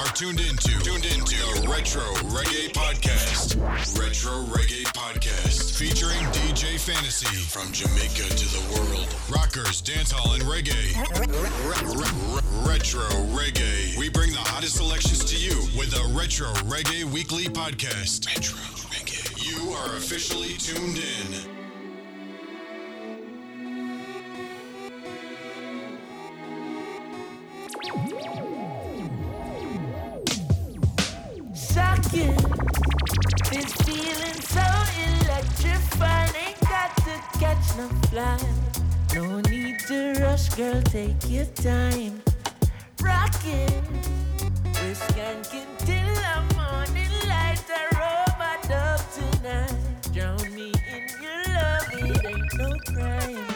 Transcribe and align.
are 0.00 0.12
tuned 0.14 0.40
into 0.40 0.78
tuned 0.80 1.04
into 1.04 1.36
the 1.60 1.68
Retro 1.68 2.02
Reggae 2.32 2.72
Podcast. 2.72 3.60
Retro 4.00 4.32
Reggae 4.54 4.84
Podcast 4.94 5.76
featuring 5.78 6.24
DJ 6.32 6.80
Fantasy 6.80 7.26
from 7.26 7.70
Jamaica 7.70 8.34
to 8.34 8.46
the 8.48 8.62
world. 8.72 9.14
Rockers, 9.28 9.82
dancehall, 9.82 10.34
and 10.34 10.44
reggae. 10.44 10.96
Retro 12.66 13.02
Reggae. 13.36 13.98
We 13.98 14.08
bring 14.08 14.32
the 14.32 14.38
hottest 14.38 14.76
selections 14.76 15.22
to 15.26 15.36
you 15.36 15.56
with 15.78 15.90
the 15.90 16.10
Retro 16.16 16.48
Reggae 16.64 17.04
Weekly 17.04 17.44
Podcast. 17.44 18.26
Retro 18.26 18.58
Reggae. 18.88 19.44
You 19.44 19.72
are 19.72 19.96
officially 19.96 20.54
tuned 20.54 20.96
in. 20.96 21.59
Electrifying. 35.40 36.34
Ain't 36.36 36.60
got 36.60 36.96
to 37.04 37.38
catch 37.38 37.76
no. 38.12 38.40
No 39.14 39.40
need 39.40 39.78
to 39.88 40.14
rush, 40.20 40.48
girl. 40.50 40.80
Take 40.82 41.28
your 41.28 41.46
time. 41.46 42.22
Till 45.78 46.14
the 46.24 46.36
morning 46.56 47.12
light. 47.28 47.58
Tonight. 49.14 49.74
Drown 50.12 50.54
me 50.54 50.72
in 50.94 51.08
your 51.22 51.42
love. 51.54 51.88
It 51.92 52.24
ain't 52.24 52.54
no 52.58 52.70
crime. 52.92 53.49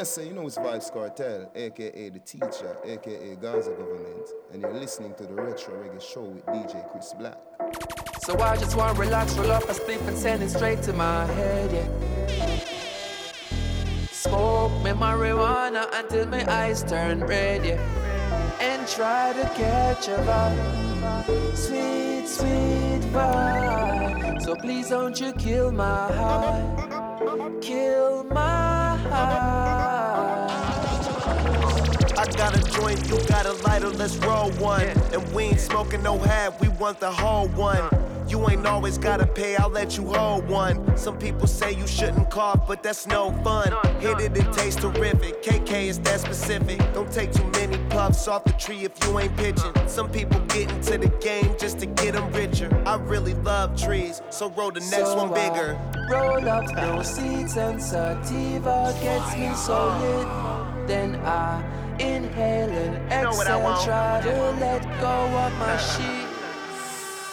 I 0.00 0.02
say, 0.04 0.28
you 0.28 0.32
know 0.32 0.46
it's 0.46 0.56
Vybz 0.56 0.90
Kartel, 0.94 1.50
aka 1.54 2.08
The 2.08 2.20
Teacher, 2.20 2.74
aka 2.86 3.36
Gaza 3.36 3.72
Government, 3.72 4.30
and 4.50 4.62
you're 4.62 4.72
listening 4.72 5.12
to 5.16 5.24
the 5.24 5.34
Retro 5.34 5.74
Reggae 5.74 6.00
Show 6.00 6.22
with 6.22 6.46
DJ 6.46 6.90
Chris 6.90 7.12
Black. 7.18 7.36
So 8.22 8.40
I 8.40 8.56
just 8.56 8.78
want 8.78 8.94
to 8.94 9.00
relax, 9.00 9.36
roll 9.36 9.52
up 9.52 9.64
a 9.64 9.74
spliff 9.74 10.08
and 10.08 10.16
send 10.16 10.42
it 10.42 10.48
straight 10.48 10.80
to 10.84 10.94
my 10.94 11.26
head, 11.26 11.70
yeah. 11.70 12.56
Smoke 14.10 14.72
me 14.82 14.92
marijuana 14.92 15.86
until 15.92 16.26
my 16.28 16.50
eyes 16.50 16.82
turn 16.82 17.20
red, 17.20 17.62
yeah. 17.66 18.58
And 18.58 18.88
try 18.88 19.34
to 19.34 19.44
catch 19.50 20.08
a 20.08 20.16
vibe, 20.24 21.54
sweet, 21.54 22.26
sweet 22.26 23.02
vibe. 23.12 24.40
So 24.40 24.54
please 24.54 24.88
don't 24.88 25.20
you 25.20 25.34
kill 25.34 25.70
my 25.72 26.10
heart, 26.14 27.60
kill 27.60 28.24
my 28.24 28.96
high. 28.96 29.89
I 32.20 32.26
got 32.32 32.54
a 32.54 32.62
joint, 32.70 33.08
you 33.08 33.18
got 33.28 33.46
a 33.46 33.54
lighter, 33.62 33.88
let's 33.88 34.14
roll 34.18 34.50
one. 34.58 34.82
And 34.82 35.32
we 35.32 35.44
ain't 35.44 35.58
smoking 35.58 36.02
no 36.02 36.18
half, 36.18 36.60
we 36.60 36.68
want 36.68 37.00
the 37.00 37.10
whole 37.10 37.48
one. 37.48 37.88
You 38.28 38.46
ain't 38.50 38.66
always 38.66 38.98
gotta 38.98 39.26
pay, 39.26 39.56
I'll 39.56 39.70
let 39.70 39.96
you 39.96 40.04
hold 40.12 40.46
one. 40.46 40.98
Some 40.98 41.16
people 41.18 41.46
say 41.46 41.72
you 41.72 41.86
shouldn't 41.86 42.28
cough, 42.28 42.68
but 42.68 42.82
that's 42.82 43.06
no 43.06 43.32
fun. 43.42 43.72
Hit 44.00 44.20
it, 44.20 44.36
it 44.36 44.52
tastes 44.52 44.78
terrific. 44.78 45.42
KK 45.42 45.86
is 45.86 45.98
that 46.00 46.20
specific. 46.20 46.78
Don't 46.92 47.10
take 47.10 47.32
too 47.32 47.50
many 47.52 47.78
puffs 47.88 48.28
off 48.28 48.44
the 48.44 48.52
tree 48.52 48.84
if 48.84 48.92
you 49.02 49.18
ain't 49.18 49.34
pitching. 49.38 49.72
Some 49.88 50.10
people 50.10 50.40
get 50.40 50.70
into 50.70 50.98
the 50.98 51.08
game 51.22 51.56
just 51.58 51.78
to 51.78 51.86
get 51.86 52.12
them 52.12 52.30
richer. 52.34 52.70
I 52.84 52.96
really 52.96 53.32
love 53.32 53.80
trees, 53.80 54.20
so 54.28 54.50
roll 54.50 54.70
the 54.70 54.80
next 54.80 54.92
So 54.92 55.16
one 55.16 55.32
I 55.32 55.48
bigger. 55.48 55.80
Roll 56.10 56.46
up 56.46 56.66
no 56.76 57.02
seeds 57.02 57.56
and 57.56 57.82
sativa 57.82 58.94
gets 59.00 59.36
me 59.38 59.54
so 59.54 59.88
lit. 60.00 60.86
Then 60.86 61.16
I 61.24 61.79
inhale 62.00 62.70
and 63.10 63.22
know 63.24 63.30
what 63.30 63.46
I 63.46 63.58
exhale, 63.60 63.84
try 63.84 64.20
to 64.22 64.34
let 64.64 64.82
go 65.00 65.14
of 65.44 65.52
my 65.58 65.76
sheet. 65.76 66.28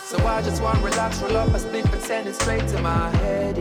So 0.03 0.17
I 0.25 0.41
just 0.41 0.61
want 0.61 0.77
to 0.79 0.85
relax, 0.85 1.21
roll 1.21 1.37
up 1.37 1.49
a 1.49 1.59
spliff 1.59 1.91
and 1.91 2.01
send 2.01 2.27
it 2.27 2.35
straight 2.35 2.67
to 2.69 2.81
my 2.81 3.09
head, 3.17 3.57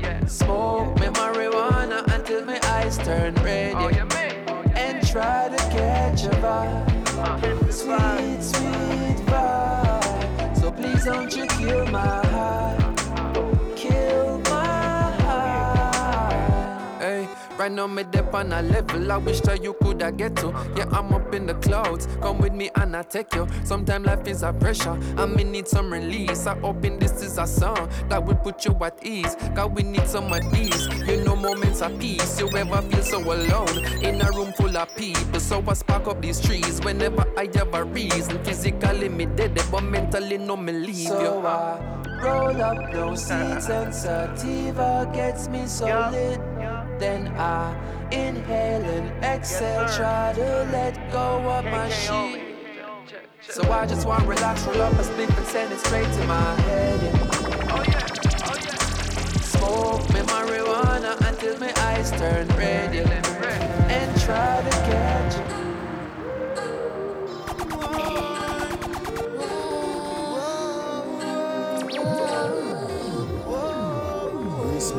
yeah. 0.00 0.24
Smoke 0.26 0.94
me 1.00 1.06
marijuana 1.06 2.04
until 2.14 2.44
my 2.44 2.60
eyes 2.64 2.98
turn 2.98 3.34
red, 3.36 3.74
oh, 3.76 3.88
yeah. 3.88 4.06
Oh, 4.48 4.62
and 4.76 5.06
try 5.06 5.48
to 5.48 5.56
catch 5.56 6.24
a 6.24 6.36
uh, 6.46 6.86
vibe, 7.16 7.72
sweet, 7.72 8.42
sweet 8.42 9.18
vibe. 9.26 10.56
So 10.56 10.70
please 10.70 11.04
don't 11.04 11.34
you 11.34 11.46
kill 11.46 11.86
my 11.86 11.98
high, 12.26 12.67
Hey, 17.68 17.74
right 17.74 17.76
now 17.76 17.86
me 17.86 18.02
dip 18.04 18.32
on 18.32 18.52
a 18.52 18.62
level 18.62 19.12
I 19.12 19.18
wish 19.18 19.40
that 19.42 19.62
you 19.62 19.74
coulda 19.74 20.10
get 20.10 20.36
to. 20.36 20.48
Yeah, 20.74 20.86
I'm 20.90 21.12
up 21.12 21.34
in 21.34 21.44
the 21.44 21.54
clouds. 21.54 22.08
Come 22.22 22.38
with 22.38 22.54
me 22.54 22.70
and 22.74 22.96
I 22.96 23.02
take 23.02 23.34
you. 23.34 23.46
Sometimes 23.64 24.06
life 24.06 24.26
is 24.26 24.42
a 24.42 24.54
pressure. 24.54 24.98
I 25.18 25.26
may 25.26 25.44
need 25.44 25.68
some 25.68 25.92
release. 25.92 26.46
I 26.46 26.58
hoping 26.58 26.98
this 26.98 27.22
is 27.22 27.36
a 27.36 27.46
song 27.46 27.90
that 28.08 28.24
will 28.24 28.36
put 28.36 28.64
you 28.64 28.74
at 28.82 29.04
ease. 29.04 29.36
Cause 29.54 29.70
we 29.70 29.82
need 29.82 30.06
some 30.06 30.32
of 30.32 30.50
these. 30.50 30.86
You 31.06 31.22
know 31.24 31.36
moments 31.36 31.82
of 31.82 31.98
peace. 32.00 32.40
You 32.40 32.48
ever 32.56 32.80
feel 32.82 33.02
so 33.02 33.20
alone 33.20 33.84
in 34.02 34.20
a 34.22 34.30
room 34.32 34.52
full 34.54 34.74
of 34.76 34.96
people. 34.96 35.40
So 35.40 35.62
I 35.68 35.74
spark 35.74 36.06
up 36.08 36.22
these 36.22 36.40
trees 36.40 36.80
whenever 36.80 37.26
I 37.36 37.50
have 37.54 37.74
a 37.74 37.84
reason. 37.84 38.42
Physically 38.44 39.10
me 39.10 39.26
dead, 39.26 39.60
but 39.70 39.82
mentally 39.82 40.38
no 40.38 40.56
me 40.56 40.72
leave 40.72 40.98
you. 40.98 41.06
So. 41.06 41.46
I 41.46 42.02
roll 42.22 42.62
up 42.62 42.92
no 42.92 43.14
seeds 43.14 43.68
and 43.68 43.94
sativa 43.94 45.10
gets 45.12 45.48
me 45.48 45.66
so 45.66 45.86
lit. 46.10 46.40
Then 46.98 47.28
I 47.36 47.74
inhale 48.10 48.82
and 48.82 49.24
exhale, 49.24 49.88
try 49.88 50.32
to 50.34 50.68
let 50.72 51.12
go 51.12 51.38
of 51.48 51.64
my 51.64 51.88
sheet. 51.90 52.42
So 53.40 53.70
I 53.70 53.86
just 53.86 54.06
want 54.06 54.22
to 54.22 54.28
relax, 54.28 54.66
roll 54.66 54.82
up 54.82 54.92
a 54.94 55.02
spliff 55.02 55.36
and 55.38 55.46
send 55.46 55.72
it 55.72 55.78
straight 55.78 56.12
to 56.12 56.26
my 56.26 56.54
head. 56.62 57.00
yeah. 57.02 58.18
Smoke 59.40 60.08
me 60.12 60.20
marijuana 60.20 61.16
until 61.28 61.58
my 61.60 61.72
eyes 61.76 62.10
turn 62.10 62.48
red, 62.48 62.94
yeah. 62.94 63.08
and 63.88 64.20
try 64.20 64.60
to 64.62 64.70
catch 64.70 65.36
it. 65.36 65.58
Chris 74.60 74.92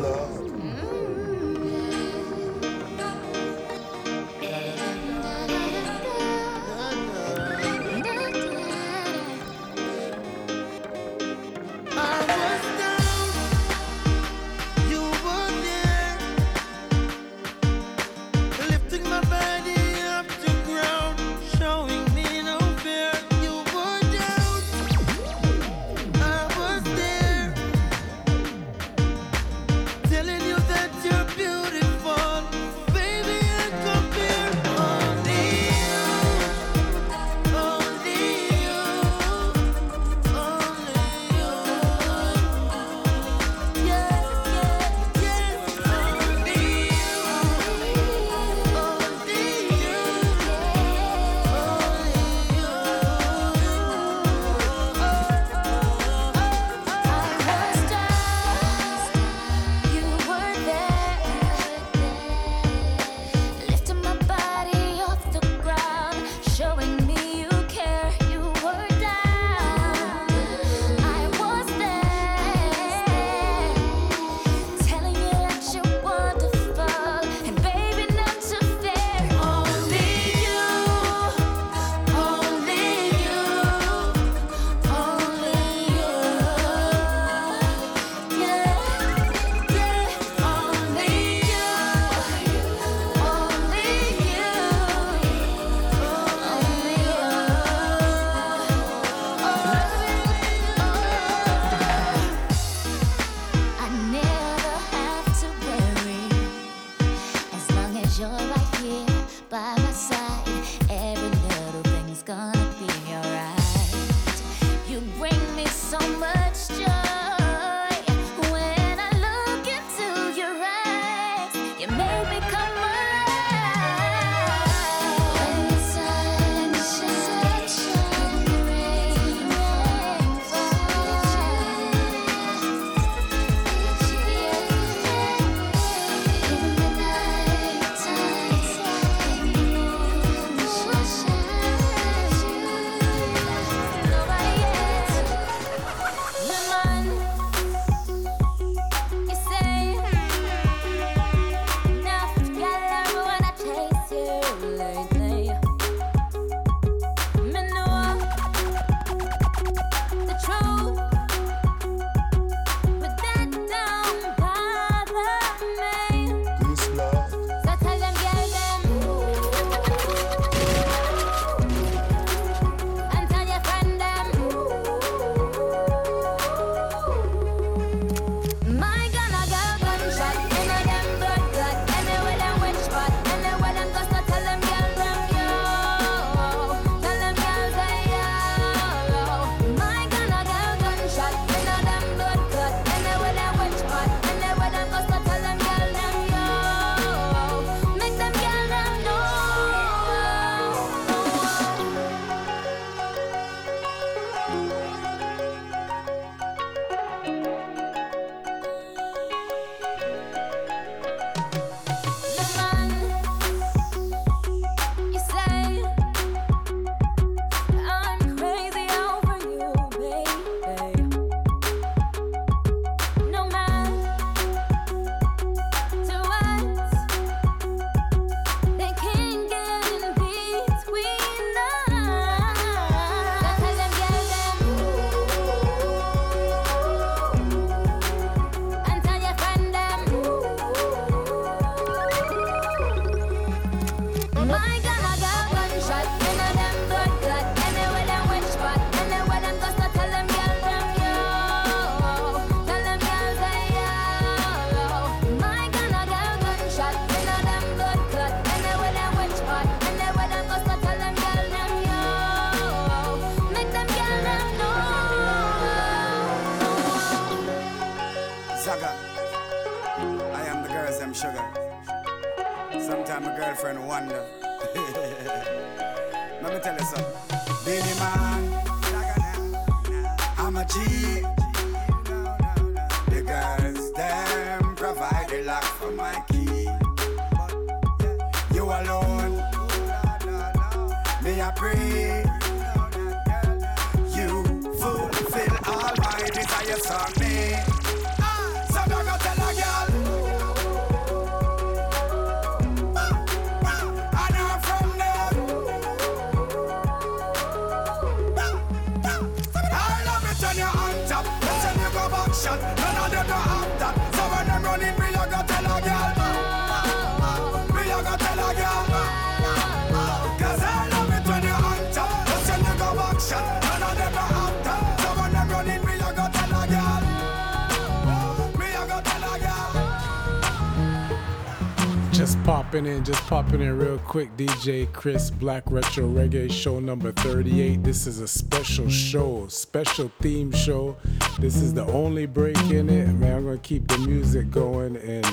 popping 332.69 332.85
in, 332.85 333.03
just 333.03 333.25
popping 333.25 333.61
in 333.61 333.75
real 333.79 333.97
quick. 333.97 334.29
DJ 334.37 334.85
Chris 334.93 335.31
Black 335.31 335.63
Retro 335.71 336.07
Reggae 336.07 336.51
Show 336.51 336.79
number 336.79 337.11
38. 337.13 337.81
This 337.81 338.05
is 338.05 338.19
a 338.19 338.27
special 338.27 338.87
show, 338.87 339.47
special 339.47 340.11
theme 340.21 340.51
show. 340.51 340.95
This 341.39 341.55
is 341.55 341.73
the 341.73 341.87
only 341.87 342.27
break 342.27 342.59
in 342.69 342.87
it. 342.87 343.07
Man, 343.07 343.37
I'm 343.37 343.45
gonna 343.45 343.57
keep 343.57 343.87
the 343.87 343.97
music 343.97 344.51
going 344.51 344.97
and 344.97 345.25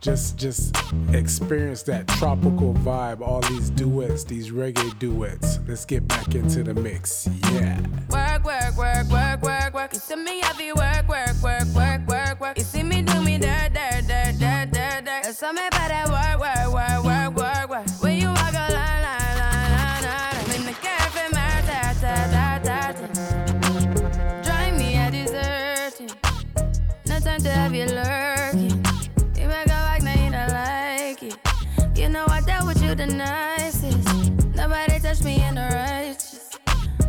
just 0.00 0.36
just 0.36 0.76
experience 1.12 1.82
that 1.84 2.06
tropical 2.06 2.72
vibe. 2.74 3.20
All 3.20 3.40
these 3.40 3.68
duets, 3.70 4.22
these 4.22 4.52
reggae 4.52 4.96
duets. 5.00 5.58
Let's 5.66 5.84
get 5.84 6.06
back 6.06 6.36
into 6.36 6.62
the 6.62 6.74
mix. 6.74 7.28
Yeah. 7.52 7.80
Work, 8.10 8.44
work, 8.44 8.76
work, 8.76 9.08
work, 9.08 9.42
work, 9.42 9.74
work. 9.74 9.92
You 9.92 9.98
see 9.98 10.14
me 10.14 10.40
you 10.60 10.74
work, 10.76 11.08
work, 11.08 11.42
work, 11.42 11.66
work, 11.74 12.06
work, 12.06 12.40
work. 12.40 12.58
You 12.58 12.64
see 12.64 12.84
me 12.84 13.02
do 13.02 13.20
me 13.22 13.38
dirt, 13.38 13.72
dirt, 13.74 14.06
dirt, 14.06 14.38
dirt, 14.38 14.70
dirt, 14.70 15.04
dirt. 15.04 15.22
There's 15.24 15.38
something 15.38 15.66
about 15.66 15.75
you 27.76 27.86
lurking. 27.86 28.84
You 29.36 29.48
make 29.48 29.66
a 29.66 29.78
like, 29.88 30.02
now 30.02 30.14
you 30.24 30.30
don't 30.30 30.48
like 30.48 31.22
it. 31.22 31.36
You 31.98 32.08
know 32.08 32.24
I 32.28 32.40
dealt 32.40 32.66
with 32.66 32.82
you 32.82 32.94
the 32.94 33.06
nicest. 33.06 34.08
Nobody 34.54 34.98
touched 34.98 35.24
me 35.24 35.42
in 35.42 35.56
the 35.56 35.68
righteous. 35.72 36.58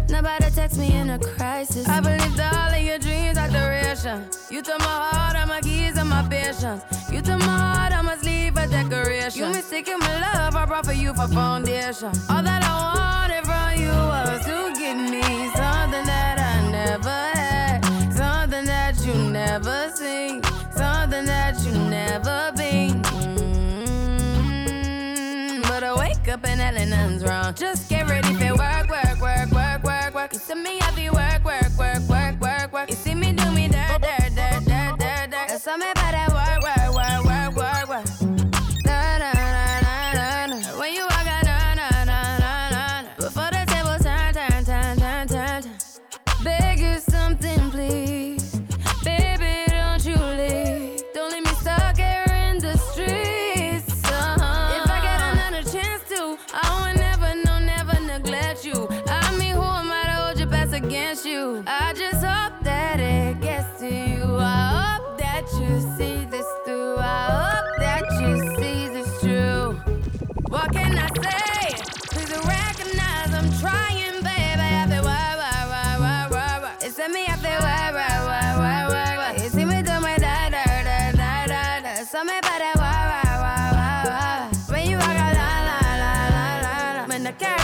Nobody 0.09 0.49
text 0.51 0.77
me 0.77 0.93
in 0.93 1.09
a 1.09 1.19
crisis. 1.19 1.87
I 1.87 1.99
believed 1.99 2.39
all 2.39 2.73
of 2.73 2.81
your 2.81 2.97
dreams 2.97 3.37
are 3.37 3.49
duration. 3.49 4.25
You 4.49 4.61
took 4.61 4.79
my 4.79 4.85
heart, 4.85 5.35
all 5.37 5.47
my 5.47 5.61
keys, 5.61 5.97
and 5.97 6.09
my 6.09 6.23
patience. 6.27 6.83
You 7.11 7.21
took 7.21 7.39
my 7.39 7.45
heart, 7.45 7.93
I 7.93 8.01
must 8.01 8.23
leave 8.23 8.57
a 8.57 8.67
decoration. 8.67 9.39
You 9.41 9.47
mistaken 9.49 9.99
my 9.99 10.19
love, 10.19 10.55
I 10.55 10.65
brought 10.65 10.85
for 10.85 10.93
you 10.93 11.13
for 11.13 11.27
foundation. 11.27 12.11
All 12.29 12.43
that 12.43 12.63
I 12.63 12.73
wanted 12.95 13.45
from 13.45 13.69
you 13.81 13.91
was 13.91 14.45
to 14.45 14.73
give 14.79 14.97
me 14.97 15.23
something 15.55 16.05
that 16.05 16.39
I 16.39 16.71
never 16.71 17.09
had, 17.09 17.81
something 18.13 18.65
that 18.65 18.95
you 19.05 19.13
never 19.13 19.91
never 22.17 22.51
been. 22.55 23.01
Mm, 24.41 25.61
But 25.67 25.83
I 25.83 25.93
wake 25.95 26.27
up 26.29 26.43
and 26.47 26.59
nothing's 26.59 27.23
wrong. 27.23 27.53
Just 27.53 27.89
get 27.89 28.09
ready 28.09 28.33
for 28.33 28.55
work, 28.55 28.89
work, 28.89 29.21
work, 29.21 29.51
work, 29.51 29.83
work, 29.83 30.15
work. 30.15 30.33
You 30.33 30.39
see 30.39 30.55
me 30.55 30.79
heavy 30.79 31.09
work, 31.11 31.43
work, 31.45 31.66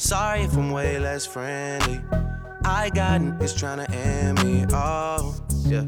Sorry 0.00 0.40
if 0.40 0.56
I'm 0.56 0.70
way 0.70 0.98
less 0.98 1.26
friendly. 1.26 2.00
I 2.64 2.88
got 2.88 3.20
niggas 3.20 3.54
tryna 3.54 3.94
end 3.94 4.42
me 4.42 4.64
off. 4.72 5.38
Yeah. 5.66 5.84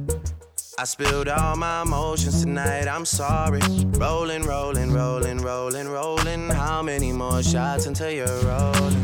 I 0.79 0.85
spilled 0.85 1.29
all 1.29 1.57
my 1.57 1.81
emotions 1.81 2.43
tonight, 2.43 2.89
I'm 2.89 3.07
sorry. 3.07 3.63
Rolling, 3.97 4.43
rolling, 4.43 4.93
rolling, 4.93 5.39
rolling, 5.39 5.89
rolling. 5.89 6.51
How 6.51 6.83
many 6.83 7.11
more 7.11 7.43
shots 7.43 7.87
until 7.87 8.11
you're 8.11 8.27
rolling? 8.43 9.03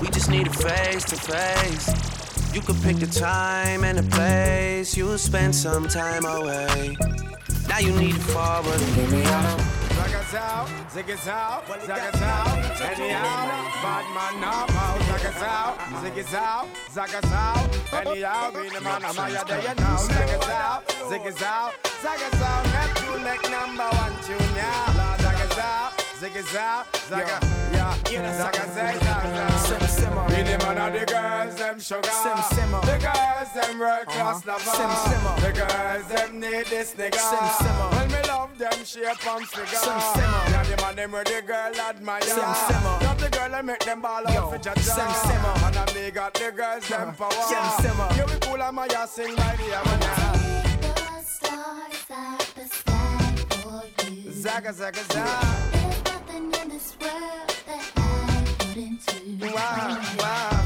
We 0.00 0.08
just 0.08 0.30
need 0.30 0.46
a 0.46 0.52
face 0.52 1.02
to 1.06 1.16
face. 1.16 2.54
You 2.54 2.60
could 2.60 2.80
pick 2.80 2.98
the 2.98 3.08
time 3.08 3.82
and 3.82 3.98
the 3.98 4.04
place. 4.04 4.96
You'll 4.96 5.18
spend 5.18 5.52
some 5.52 5.88
time 5.88 6.24
away. 6.24 6.96
Now 7.68 7.80
you 7.80 7.90
need 7.90 8.14
to 8.14 8.20
forward 8.20 8.80
and 8.80 8.94
give 8.94 9.10
me 9.10 9.24
out, 9.24 9.60
out, 11.26 11.66
zagas 11.66 12.22
out, 12.22 12.58
anyhow, 12.80 13.24
bad 13.82 14.04
man 14.14 14.40
now, 14.40 14.66
out, 14.68 15.00
zagas 15.08 15.42
out, 15.42 15.78
ziggas 16.02 16.34
out, 16.34 16.66
zagas 16.90 17.32
out, 17.32 18.06
anyhow, 18.06 18.50
man, 18.52 19.36
out 19.36 19.48
there, 19.48 19.60
you 19.60 19.74
know, 19.74 19.96
zagas 20.08 20.48
out, 20.50 20.86
ziggas 21.10 21.42
out, 21.42 21.72
zagas 22.02 22.40
out, 22.42 22.64
Neptune 22.66 23.24
make 23.24 23.50
number 23.50 23.88
one 23.96 24.12
tune, 24.22 24.54
yeah, 24.54 25.16
zagas 25.18 26.07
out, 26.18 26.30
ziggas 26.30 26.56
out, 26.56 26.96
zaga, 27.08 27.38
yeah, 27.72 27.94
zagas 28.10 28.76
out, 28.78 29.00
zagas 29.02 30.04
out, 30.04 30.30
Really 30.30 30.56
man 30.58 30.78
of 30.78 30.92
the 30.92 31.06
girls, 31.06 31.54
them 31.56 31.80
sugar, 31.80 32.02
the 32.02 32.98
girls, 33.00 33.52
them 33.54 33.78
world 33.78 34.06
class 34.06 34.46
lover, 34.46 34.64
Sim 34.64 34.90
simmer. 34.90 35.40
the 35.40 35.52
girls, 35.52 36.06
them 36.08 36.40
need 36.40 36.66
this 36.66 36.94
nigga, 36.94 37.98
when 37.98 38.10
me 38.10 38.28
love 38.28 38.58
them 38.58 38.84
shape 38.84 39.26
and 39.26 39.48
figure, 39.48 39.78
yeah, 39.84 40.64
the 40.64 40.82
man 40.82 40.96
them 40.96 41.12
where 41.12 41.24
the 41.24 41.42
girl 41.46 41.80
admire, 41.80 42.20
love 42.20 43.20
the 43.20 43.28
girl 43.30 43.54
and 43.54 43.66
make 43.66 43.80
them 43.80 44.00
ball 44.00 44.26
out 44.26 44.50
for 44.52 44.58
jaja, 44.58 45.66
and 45.66 45.76
I 45.76 45.94
me 45.94 46.10
got 46.10 46.34
the 46.34 46.52
girls, 46.52 46.88
them 46.88 47.14
power, 47.14 47.30
yeah, 47.50 48.24
we 48.26 48.38
cool 48.40 48.62
and 48.62 48.76
Mya 48.76 49.06
sing 49.06 49.34
by 49.36 49.56
the 49.56 49.80
Amana. 49.80 50.38
The 50.80 51.22
stars 51.24 52.10
at 52.10 52.52
the 52.54 52.64
sky 52.66 53.34
for 53.50 54.10
you. 54.10 54.32
Zaga, 54.32 54.72
zaga, 54.72 55.04
zaga 55.12 55.77
in 56.38 56.68
this 56.68 56.96
world 57.00 57.50
that 57.66 57.92
I. 57.96 58.04
Wow, 59.40 60.00
wow. 60.18 60.64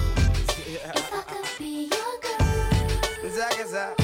If 0.59 1.15
I 1.15 1.23
could 1.23 1.49
be 1.59 1.89
your 1.91 2.15
girl. 2.21 4.02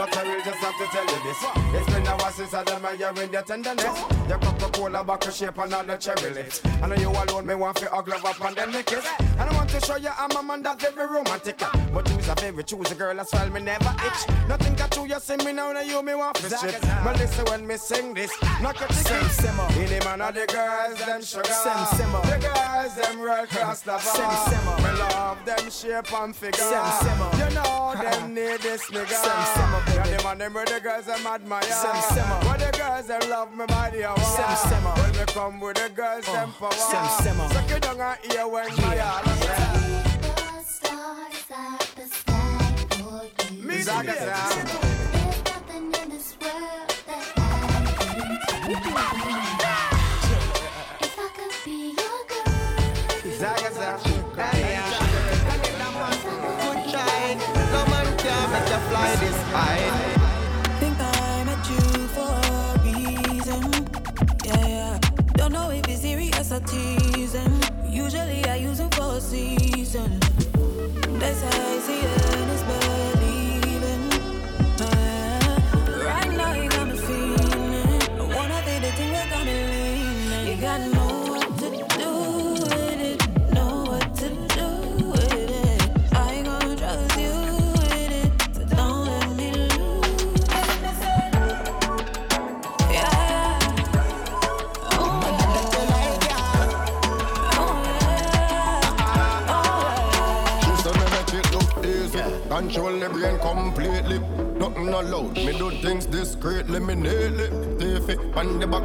But 0.00 0.16
I 0.16 0.22
will 0.24 0.42
just 0.42 0.56
have 0.60 0.78
to 0.78 0.86
tell 0.86 1.04
you 1.04 1.22
this. 1.22 1.44
It's 1.76 1.94
been 1.94 2.06
a 2.06 2.16
while 2.16 2.32
since 2.32 2.54
I 2.54 2.64
done 2.64 2.80
my 2.80 2.92
year 2.92 3.12
in 3.22 3.30
your 3.30 3.42
tenderness. 3.42 3.84
Your 4.28 4.38
Coca-Cola 4.38 5.04
bottle 5.04 5.30
shape 5.30 5.58
and 5.58 5.74
all 5.74 5.84
the 5.84 5.96
cherry 5.96 6.32
lips. 6.32 6.62
I 6.82 6.86
know 6.88 6.94
you 6.94 7.10
alone, 7.10 7.46
me 7.46 7.54
want 7.54 7.76
to 7.78 7.86
hug 7.90 8.08
love 8.08 8.24
up 8.24 8.40
and 8.42 8.56
then 8.56 8.72
me 8.72 8.82
kiss. 8.82 9.06
And 9.18 9.42
I 9.42 9.54
want 9.54 9.68
to 9.70 9.80
show 9.80 9.96
you 9.96 10.08
I'm 10.18 10.34
a 10.34 10.42
man 10.42 10.62
that's 10.62 10.82
very 10.82 11.06
romantic. 11.06 11.58
But 11.92 12.08
you's 12.08 12.28
a 12.28 12.34
very 12.34 12.64
choosy 12.64 12.94
girl, 12.94 13.14
that's 13.14 13.30
why 13.34 13.50
me 13.50 13.60
never 13.60 13.94
itch. 14.06 14.48
Nothing 14.48 14.74
got 14.74 14.90
to 14.92 15.06
you, 15.06 15.20
see 15.20 15.36
me 15.36 15.52
now, 15.52 15.70
now 15.72 15.82
you 15.82 16.02
me 16.02 16.14
want 16.14 16.36
to 16.36 16.48
shit. 16.48 16.80
But 17.04 17.18
listen 17.18 17.44
when 17.46 17.66
me 17.66 17.76
sing 17.76 18.14
this, 18.14 18.32
knock 18.62 18.80
your 18.80 18.88
ticket. 18.88 19.44
In 19.76 19.98
the 19.98 20.02
man 20.06 20.22
of 20.22 20.34
the 20.34 20.46
girls, 20.46 20.98
them 21.04 21.22
sugar. 21.22 21.42
The 21.42 22.38
girls, 22.40 22.94
them 22.94 23.20
red 23.20 23.50
cross 23.50 23.82
the 23.82 24.00
bar. 24.00 24.78
Me 24.78 24.98
love 24.98 25.44
them 25.44 25.70
shape 25.70 26.12
and 26.14 26.34
figure. 26.34 26.58
Sim 26.58 26.84
simmer. 27.02 27.30
You 27.36 27.54
know 27.54 27.94
them 28.00 28.34
need 28.34 28.60
this 28.60 28.84
nigga. 28.90 29.89
Yeah, 29.94 30.04
them 30.04 30.26
and 30.26 30.40
them 30.40 30.54
where 30.54 30.64
the 30.64 30.80
girls 30.80 31.06
them 31.06 31.26
admire. 31.26 31.62
Where 31.62 32.58
the 32.58 32.70
girls 32.78 33.06
them 33.06 33.30
love 33.30 33.54
me 33.56 33.66
body 33.66 34.02
a 34.02 34.14
war. 34.14 34.16
When 34.16 35.12
me 35.12 35.24
come 35.26 35.60
with 35.60 35.76
the 35.76 35.88
girls 35.94 36.26
them 36.26 36.52
power. 36.52 36.72
Suck 36.72 37.70
it 37.70 37.82
down 37.82 38.00
and 38.00 38.32
hear 38.32 38.46
when 38.48 38.68
my 38.76 38.96
heart 38.96 39.24
The 39.24 40.62
stars 40.64 41.50
are 41.50 41.78
the 41.96 42.06
sky 42.06 42.74
for 42.90 43.52
you. 43.52 43.62
Me 43.62 43.82
Zaga 43.82 44.12
There's 44.12 45.44
nothing 45.44 46.02
in 46.02 46.08
this 46.10 46.36
world 46.40 46.88
that 47.06 47.32
I 47.36 47.40
wouldn't 48.68 49.58
do. 49.58 49.59
Teasing. 66.66 67.60
Usually 67.86 68.44
I 68.46 68.56
use 68.56 68.80
it 68.80 68.94
for 68.94 69.16
a 69.16 69.20
season. 69.20 70.18
That's 71.18 71.42
how 71.42 71.48
I 71.48 71.78
see 71.78 72.00
it, 72.00 72.19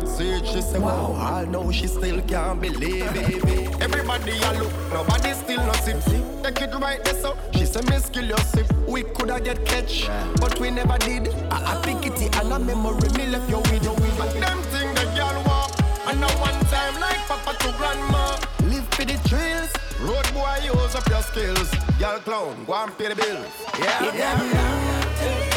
she 0.08 0.62
say, 0.62 0.80
Wow, 0.80 1.16
I 1.20 1.46
know 1.46 1.72
she 1.72 1.88
still 1.88 2.22
can't 2.22 2.62
believe 2.62 3.10
it. 3.16 3.82
Everybody 3.82 4.32
a 4.32 4.54
look, 4.60 4.72
nobody 4.94 5.34
still 5.34 5.66
no 5.66 5.74
sip. 5.74 6.02
Take 6.44 6.62
it 6.62 6.76
right 6.76 7.04
there, 7.04 7.16
so 7.16 7.38
she 7.54 7.66
say, 7.66 7.82
Miss 7.90 8.10
kill 8.10 8.26
your 8.26 8.38
sip. 8.38 8.72
We 8.88 9.04
coulda 9.04 9.40
get 9.42 9.66
catch, 9.66 10.08
but 10.40 10.60
we 10.60 10.72
never 10.72 10.98
did. 11.00 11.30
I, 11.52 11.78
I 11.78 11.82
pick 11.84 12.06
it 12.06 12.36
and 12.38 12.54
a 12.54 12.60
memory 12.60 13.10
me 13.18 13.28
left 13.28 13.50
you 13.50 13.58
with 13.58 13.84
your 13.84 13.96
with. 13.96 14.18
Them 14.40 14.62
thing 14.74 14.94
the 14.94 15.06
girl 15.16 15.44
walk, 15.48 15.72
and 16.08 16.22
now 16.22 16.30
one 16.40 16.60
time 16.66 17.00
like 17.00 17.20
papa 17.28 17.58
to 17.60 17.72
grandma. 17.78 18.38
Live 18.64 18.88
for 18.94 19.06
the 19.06 19.18
thrills. 19.28 19.72
Road 20.02 20.34
boy, 20.34 20.58
use 20.64 20.96
up 20.96 21.08
your 21.10 21.22
skills. 21.22 21.72
Y'all 22.00 22.20
clown, 22.20 22.64
go 22.66 22.74
and 22.74 22.98
pay 22.98 23.08
the 23.10 23.16
bills. 23.16 23.48
Yeah, 23.80 24.06
You 24.06 24.12
gotta 24.18 25.55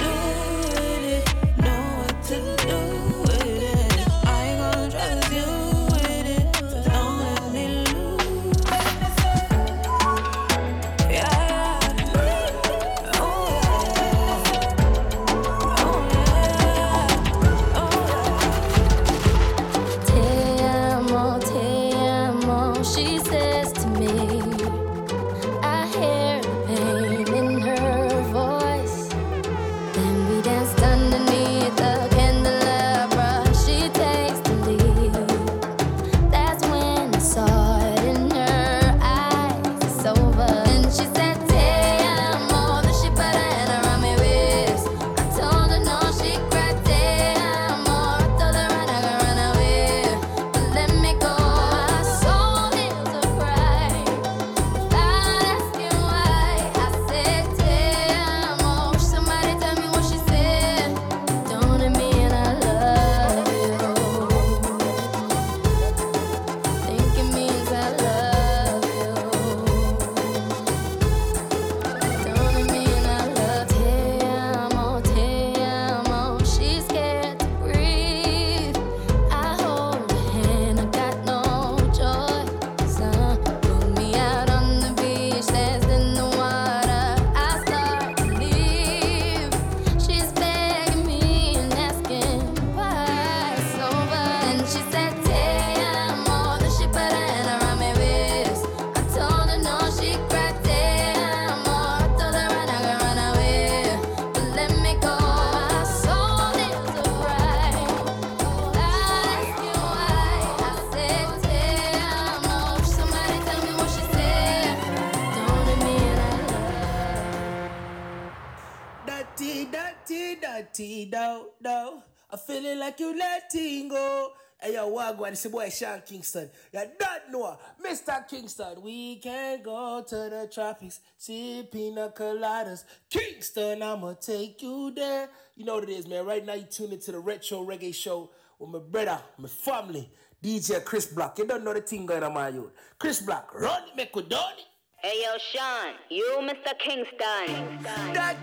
yo, 125.38 125.38
Wagwan, 125.38 125.38
it's 125.38 125.44
your 125.44 125.52
boy 125.52 125.68
Sean 125.70 126.02
Kingston. 126.06 126.50
You 126.72 126.80
don't 126.98 127.30
know, 127.30 127.58
Mr. 127.84 128.28
Kingston. 128.28 128.82
We 128.82 129.16
can 129.16 129.62
go 129.62 130.04
to 130.06 130.16
the 130.16 130.48
tropics, 130.52 131.00
sip 131.16 131.72
pina 131.72 132.12
coladas. 132.16 132.84
Kingston, 133.10 133.82
I'ma 133.82 134.14
take 134.14 134.62
you 134.62 134.92
there. 134.94 135.28
You 135.56 135.64
know 135.64 135.76
what 135.76 135.84
it 135.84 135.90
is, 135.90 136.06
man. 136.06 136.26
Right 136.26 136.44
now, 136.44 136.54
you 136.54 136.64
tune 136.64 136.92
into 136.92 137.12
the 137.12 137.18
Retro 137.18 137.64
Reggae 137.64 137.94
Show 137.94 138.30
with 138.58 138.70
my 138.70 138.78
brother, 138.78 139.20
my 139.38 139.48
family, 139.48 140.10
DJ 140.42 140.84
Chris 140.84 141.06
Black. 141.06 141.38
You 141.38 141.46
don't 141.46 141.64
know 141.64 141.74
the 141.74 141.80
thing 141.80 142.06
going 142.06 142.22
on, 142.22 142.34
my 142.34 142.48
youth. 142.48 142.72
Chris 142.98 143.20
Black, 143.20 143.52
run 143.54 143.82
it, 143.88 143.96
make 143.96 144.16
it 144.16 144.28
done 144.28 144.52
it. 144.58 144.64
Hey 145.00 145.22
yo, 145.22 145.38
Sean, 145.38 145.94
you 146.10 146.40
Mr. 146.42 146.76
Kingston. 146.78 147.82
Down, 147.82 148.14
down. 148.14 148.36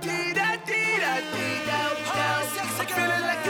I'm 2.78 2.88
feeling 2.88 3.22
like 3.22 3.45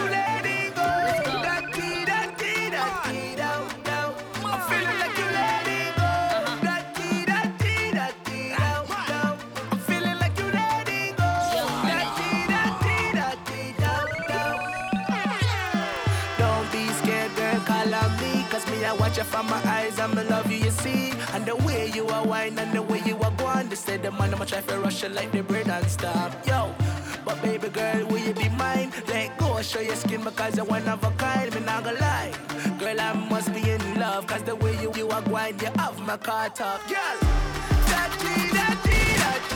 I 18.86 18.94
watch 18.94 19.18
you 19.18 19.24
from 19.24 19.48
my 19.48 19.62
eyes 19.66 20.00
I'ma 20.00 20.22
love 20.30 20.52
you, 20.52 20.58
you 20.58 20.72
see. 20.72 21.12
And 21.34 21.46
the 21.46 21.56
way 21.56 21.92
you 21.94 22.08
are 22.08 22.26
wine 22.26 22.58
and 22.60 22.72
the 22.72 22.82
way 22.82 23.02
you 23.06 23.18
are 23.18 23.32
going, 23.32 23.70
they 23.70 23.76
say 23.76 23.98
the 23.98 24.12
man 24.12 24.34
I'ma 24.34 24.46
try 24.46 24.62
to 24.62 24.80
rush 24.80 25.04
you 25.04 25.10
like 25.10 25.32
the 25.32 25.42
bread 25.42 25.68
and 25.68 25.90
stop. 25.90 26.32
Yo, 26.46 26.74
but 27.26 27.42
baby 27.42 27.70
girl, 27.70 28.06
will 28.06 28.20
you 28.20 28.34
be 28.34 28.50
mine? 28.50 28.92
Let 29.08 29.38
go, 29.38 29.62
show 29.62 29.80
your 29.80 29.96
skin 29.96 30.24
because 30.24 30.56
you're 30.58 30.66
one 30.66 30.88
of 30.88 31.04
a 31.04 31.12
kind. 31.12 31.54
Me 31.56 31.62
not 31.62 31.84
gonna 31.84 32.00
lie, 32.00 32.32
girl 32.80 33.02
I 33.02 33.14
must 33.14 33.54
be 33.54 33.70
in 33.70 34.00
love, 34.00 34.28
cause 34.28 34.44
the 34.44 34.56
way 34.56 34.74
you 34.82 34.92
you 34.96 35.10
are 35.10 35.22
going, 35.22 35.60
you 35.60 35.70
have 35.78 36.00
my 36.06 36.18
car 36.18 36.50
top, 36.50 36.88
girl. 36.88 37.18
That 37.90 38.12
that 38.54 38.84
that 38.84 39.40
that 39.40 39.55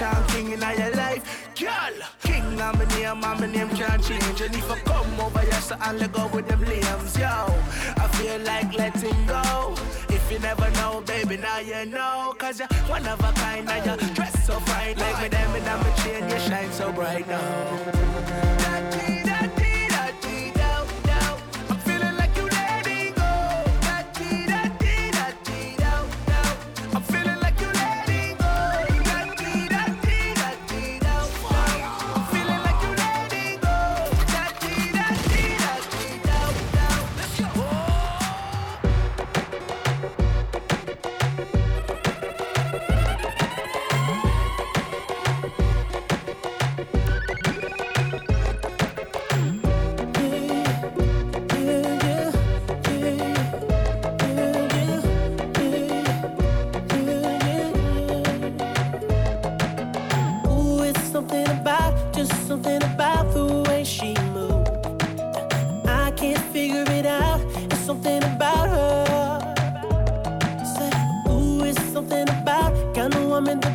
Sean 0.00 0.24
King 0.28 0.52
in 0.52 0.60
your 0.60 0.96
life. 0.96 1.52
Girl, 1.60 1.94
King 2.22 2.58
I'm 2.58 2.78
my 2.78 2.84
name, 2.86 3.20
my 3.20 3.46
name 3.46 3.68
can't 3.68 4.02
change. 4.02 4.40
And 4.40 4.54
if 4.54 4.70
I 4.70 4.78
come 4.78 5.20
over 5.20 5.40
here, 5.40 5.60
so 5.60 5.76
I'll 5.78 6.08
go 6.08 6.26
with 6.28 6.48
them 6.48 6.64
limbs, 6.64 7.18
yo. 7.18 7.26
I 7.26 8.08
feel 8.14 8.40
like 8.40 8.72
letting 8.78 9.26
go. 9.26 9.74
If 10.08 10.32
you 10.32 10.38
never 10.38 10.70
know, 10.70 11.02
baby, 11.02 11.36
now 11.36 11.58
you 11.58 11.84
know. 11.84 12.34
Cause 12.38 12.60
you're 12.60 12.68
one 12.88 13.06
of 13.06 13.20
a 13.20 13.32
kind, 13.34 13.68
and 13.68 14.00
you 14.00 14.08
dress 14.14 14.42
so 14.46 14.54
fine. 14.60 14.96
Like 14.96 15.20
me, 15.20 15.28
them, 15.28 15.54
and 15.54 15.68
I'm 15.68 15.86
a 15.86 15.96
chain, 16.02 16.30
you 16.30 16.38
shine 16.48 16.72
so 16.72 16.90
bright 16.92 17.28
now. 17.28 18.59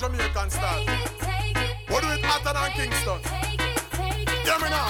Jamaican 0.00 0.48
style. 0.48 0.88
What 1.92 2.00
do 2.00 2.08
it 2.08 2.24
hotter 2.24 2.56
than 2.56 2.72
Kingston? 2.72 3.20
Hear 4.48 4.56
me 4.56 4.72
now. 4.72 4.88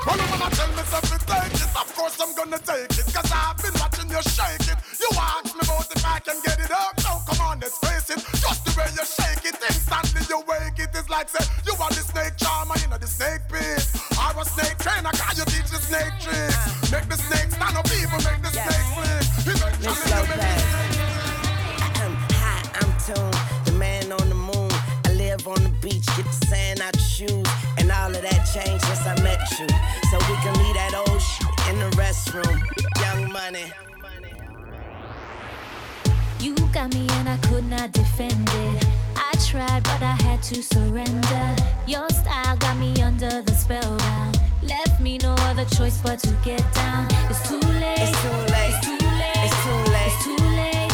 When 0.00 0.16
you 0.16 0.26
wanna 0.32 0.48
tell 0.48 0.72
me 0.72 0.80
something, 0.88 1.20
take 1.28 1.60
it. 1.60 1.72
Of 1.76 1.92
course 1.92 2.16
I'm 2.16 2.32
gonna 2.32 2.56
take 2.64 2.88
it, 2.88 3.04
cause 3.12 3.28
I've 3.36 3.60
been 3.60 3.76
watching 3.76 4.08
you 4.08 4.16
shake 4.24 4.64
it. 4.64 4.80
You 4.96 5.12
ask 5.12 5.52
me 5.52 5.60
about 5.60 5.92
if 5.92 6.00
I 6.00 6.24
can 6.24 6.40
get 6.40 6.56
it 6.56 6.72
up. 6.72 6.96
Now 7.04 7.20
come 7.28 7.40
on, 7.44 7.60
let's 7.60 7.76
face 7.84 8.08
it. 8.08 8.24
Just 8.40 8.64
the 8.64 8.72
way 8.80 8.88
you 8.96 9.04
shake 9.04 9.44
it, 9.44 9.60
instantly 9.60 10.24
you 10.24 10.40
wake 10.48 10.80
it. 10.80 10.88
It's 10.88 11.10
like 11.12 11.28
say, 11.28 11.44
you 11.68 11.76
are 11.76 11.92
the 11.92 12.00
snake 12.00 12.40
charmer, 12.40 12.80
you 12.80 12.88
know 12.88 12.96
the 12.96 13.12
snake 13.12 13.44
pit. 13.52 13.84
I'm 14.16 14.40
a 14.40 14.44
snake 14.48 14.80
trainer, 14.80 15.12
can 15.12 15.36
you 15.36 15.44
teach 15.52 15.68
the 15.68 15.84
snake 15.84 16.16
tricks? 16.16 16.56
Make 16.88 17.04
the 17.12 17.20
snake 17.20 17.52
stand 17.52 17.76
up, 17.76 17.84
even 17.92 18.24
make 18.24 18.40
the 18.40 18.56
snake 18.56 18.88
flick. 18.96 19.24
You 19.44 19.54
make 19.60 19.76
the 19.84 19.92
snake 20.00 20.85
on 25.46 25.62
the 25.62 25.68
beach, 25.80 26.06
get 26.16 26.26
the 26.26 26.46
sand 26.46 26.80
out 26.80 26.94
your 26.96 27.04
shoes, 27.04 27.46
and 27.78 27.90
all 27.90 28.10
of 28.10 28.22
that 28.22 28.42
changed 28.52 28.84
since 28.84 29.06
I 29.06 29.14
met 29.22 29.40
you. 29.58 29.66
So 30.10 30.16
we 30.28 30.34
can 30.42 30.54
leave 30.62 30.74
that 30.74 30.94
old 31.06 31.20
shit 31.22 31.46
in 31.70 31.78
the 31.78 31.90
restroom. 31.96 32.56
Young 33.00 33.32
money. 33.32 33.66
You 36.40 36.54
got 36.72 36.92
me 36.94 37.06
and 37.10 37.28
I 37.28 37.36
could 37.48 37.68
not 37.68 37.92
defend 37.92 38.48
it. 38.48 38.86
I 39.16 39.32
tried, 39.46 39.82
but 39.84 40.02
I 40.02 40.16
had 40.22 40.42
to 40.44 40.62
surrender. 40.62 41.56
Your 41.86 42.08
style 42.10 42.56
got 42.56 42.76
me 42.76 43.00
under 43.02 43.42
the 43.42 43.52
spellbound. 43.52 44.40
Left 44.62 45.00
me 45.00 45.18
no 45.18 45.34
other 45.50 45.64
choice 45.76 45.98
but 45.98 46.18
to 46.20 46.32
get 46.44 46.62
down. 46.74 47.06
It's 47.30 47.48
too 47.48 47.60
late. 47.60 47.98
It's 47.98 48.22
too 48.22 48.28
late. 48.52 48.74
It's 48.74 48.86
too 48.86 49.06
late. 49.22 49.36
It's 49.36 49.64
too 49.64 49.92
late. 49.92 50.06
It's 50.06 50.24
too 50.24 50.44
late. 50.56 50.85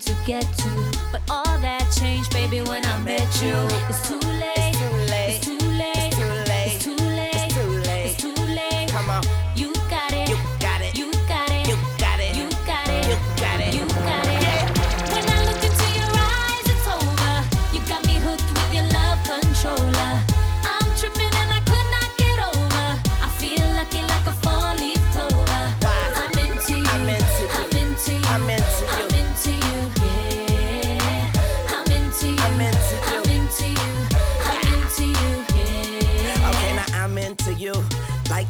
to 0.00 0.14
get 0.26 0.42
to. 0.42 0.92
But 1.12 1.22
all 1.30 1.58
that 1.58 1.90
changed, 1.98 2.32
baby, 2.32 2.60
when 2.60 2.84
I 2.84 2.98
met 3.02 3.42
you. 3.42 3.54
It's 3.88 4.08
too 4.08 4.18
late. 4.18 4.55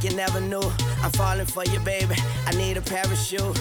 you 0.06 0.16
never 0.16 0.40
knew. 0.40 0.62
I'm 1.02 1.10
falling 1.12 1.46
for 1.46 1.64
you, 1.64 1.80
baby. 1.80 2.14
I 2.46 2.52
need 2.52 2.76
a 2.76 2.80
parachute. 2.80 3.58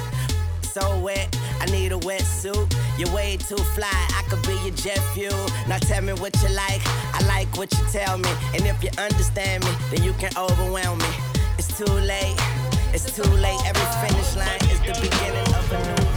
So 0.62 1.00
wet, 1.00 1.36
I 1.60 1.66
need 1.68 1.92
a 1.92 2.00
wetsuit. 2.00 2.74
You're 3.00 3.14
way 3.16 3.38
too 3.38 3.58
fly, 3.76 3.90
I 4.20 4.24
could 4.30 4.42
be 4.44 4.54
your 4.66 4.76
jet 4.76 5.00
fuel. 5.14 5.48
Now 5.68 5.78
tell 5.80 6.02
me 6.02 6.14
what 6.14 6.36
you 6.44 6.50
like, 6.50 6.82
I 7.14 7.24
like 7.28 7.48
what 7.58 7.72
you 7.72 7.86
tell 7.92 8.18
me. 8.18 8.30
And 8.54 8.66
if 8.66 8.84
you 8.84 8.90
understand 8.98 9.64
me, 9.64 9.72
then 9.90 10.04
you 10.04 10.14
can 10.14 10.32
overwhelm 10.38 11.00
me. 11.00 11.14
It's 11.58 11.78
too 11.78 11.86
late, 11.86 12.36
it's 12.94 13.10
too 13.16 13.30
late. 13.46 13.60
Every 13.66 13.88
finish 14.04 14.36
line 14.36 14.62
is 14.70 14.80
the 14.82 14.94
beginning 15.02 15.56
of 15.56 15.72
a 15.72 16.02
new. 16.02 16.15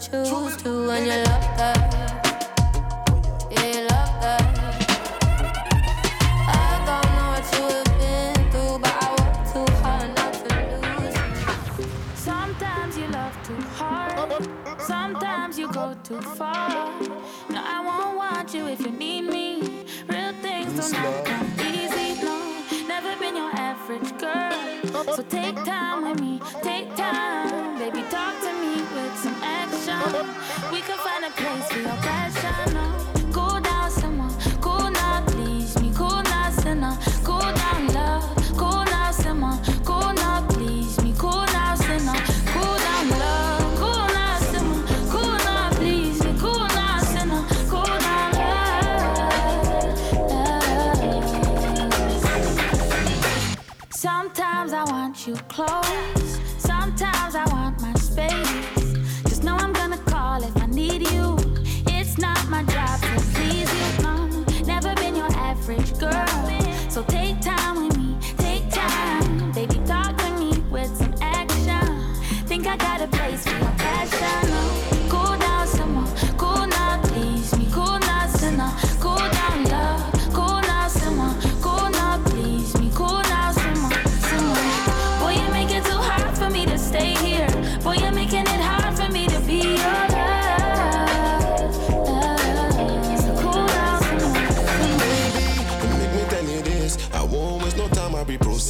choose 0.00 0.56
to, 0.62 0.90
and 0.90 1.06
you're 1.06 1.19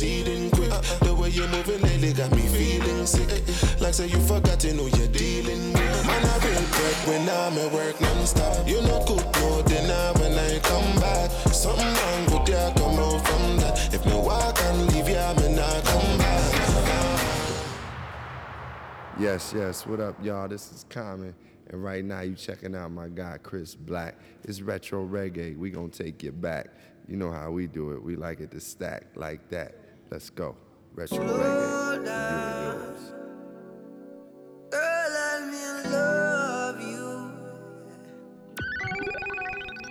receding 0.01 0.51
quick. 0.51 0.71
The 1.01 1.15
way 1.15 1.29
you're 1.29 1.49
moving 1.49 1.81
lately 1.83 2.13
got 2.13 2.31
me 2.33 2.43
feeling 2.49 3.07
sick. 3.07 3.45
Like 3.81 3.95
say 3.95 4.07
you 4.07 4.19
forgotten 4.21 4.79
who 4.79 4.89
you're 4.97 5.09
dealing 5.09 5.73
with. 5.73 6.07
Man, 6.07 6.25
I 6.25 6.39
feel 6.41 6.65
bad 6.73 7.09
when 7.09 7.29
I'm 7.29 7.59
at 7.59 7.73
work 7.73 8.01
non-stop. 8.01 8.67
You 8.67 8.81
know 8.83 9.05
good 9.07 9.25
when 10.21 10.39
I 10.39 10.59
come 10.61 11.01
back. 11.01 11.31
Something 11.53 11.85
wrong 11.85 12.25
with 12.33 12.49
ya 12.49 12.73
come 12.75 12.99
out 12.99 13.27
from 13.27 13.57
that. 13.59 13.95
If 13.95 14.05
me 14.07 14.15
walk 14.15 14.59
and 14.63 14.93
leave 14.93 15.09
ya, 15.09 15.35
come 15.35 16.19
back. 16.19 16.45
Yes, 19.19 19.53
yes. 19.55 19.87
What 19.87 20.01
up, 20.01 20.17
y'all? 20.25 20.49
This 20.49 20.73
is 20.73 20.87
Common. 20.89 21.35
And 21.69 21.85
right 21.85 22.05
now, 22.05 22.23
you 22.23 22.35
checking 22.35 22.75
out 22.75 22.91
my 22.91 23.09
guy 23.09 23.39
Chris 23.43 23.75
Black. 23.75 24.17
It's 24.45 24.63
retro 24.63 25.07
reggae. 25.07 25.57
We 25.57 25.71
gonna 25.71 25.89
take 25.89 26.25
it 26.25 26.41
back. 26.41 26.69
You 27.07 27.17
know 27.17 27.31
how 27.31 27.51
we 27.51 27.67
do 27.67 27.93
it. 27.93 28.03
We 28.03 28.17
like 28.17 28.41
it 28.41 28.51
to 28.53 28.61
stack 28.61 29.05
like 29.15 29.49
that. 29.51 29.80
Let's 30.11 30.29
go. 30.29 30.57
Retro 30.93 31.19
reggae. 31.19 31.29
You 31.29 31.93
and 31.93 32.07
yours. 32.67 33.03
Girl, 34.73 35.09
let 35.15 35.41
me 35.47 35.65
love 35.89 36.81
you. 36.81 37.31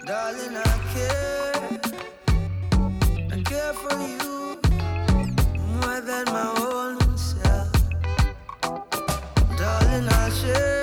Darling, 0.05 0.58
I 0.58 0.60
care. 0.93 1.55
I 3.32 3.41
care 3.43 3.73
for 3.73 3.95
you 3.95 4.60
more 5.79 6.01
than 6.01 6.25
my 6.25 6.47
own 6.67 7.17
self. 7.17 7.71
Darling, 9.58 10.10
I 10.10 10.29
share. 10.32 10.79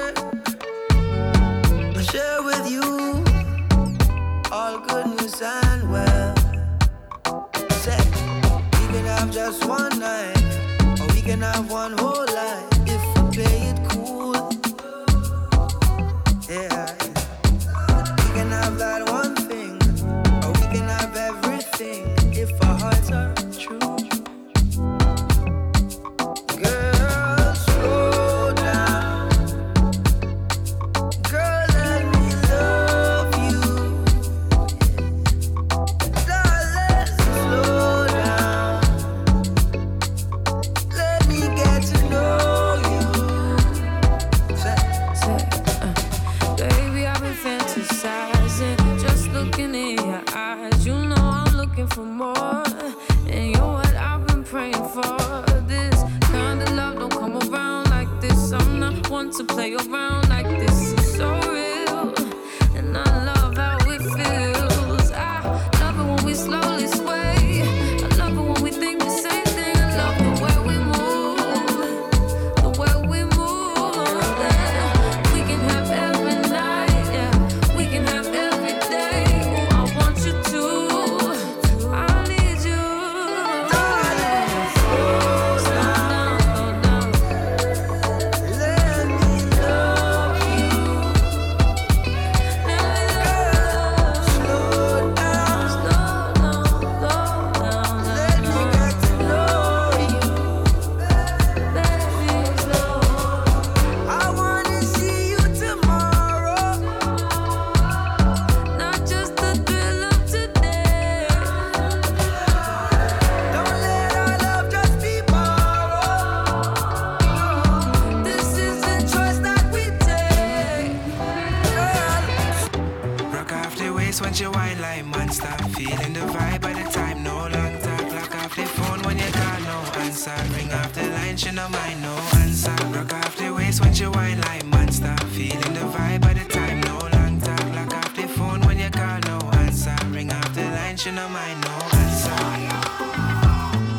question 141.17 141.37
am 141.37 141.61
no 141.61 141.75
answer. 142.03 142.41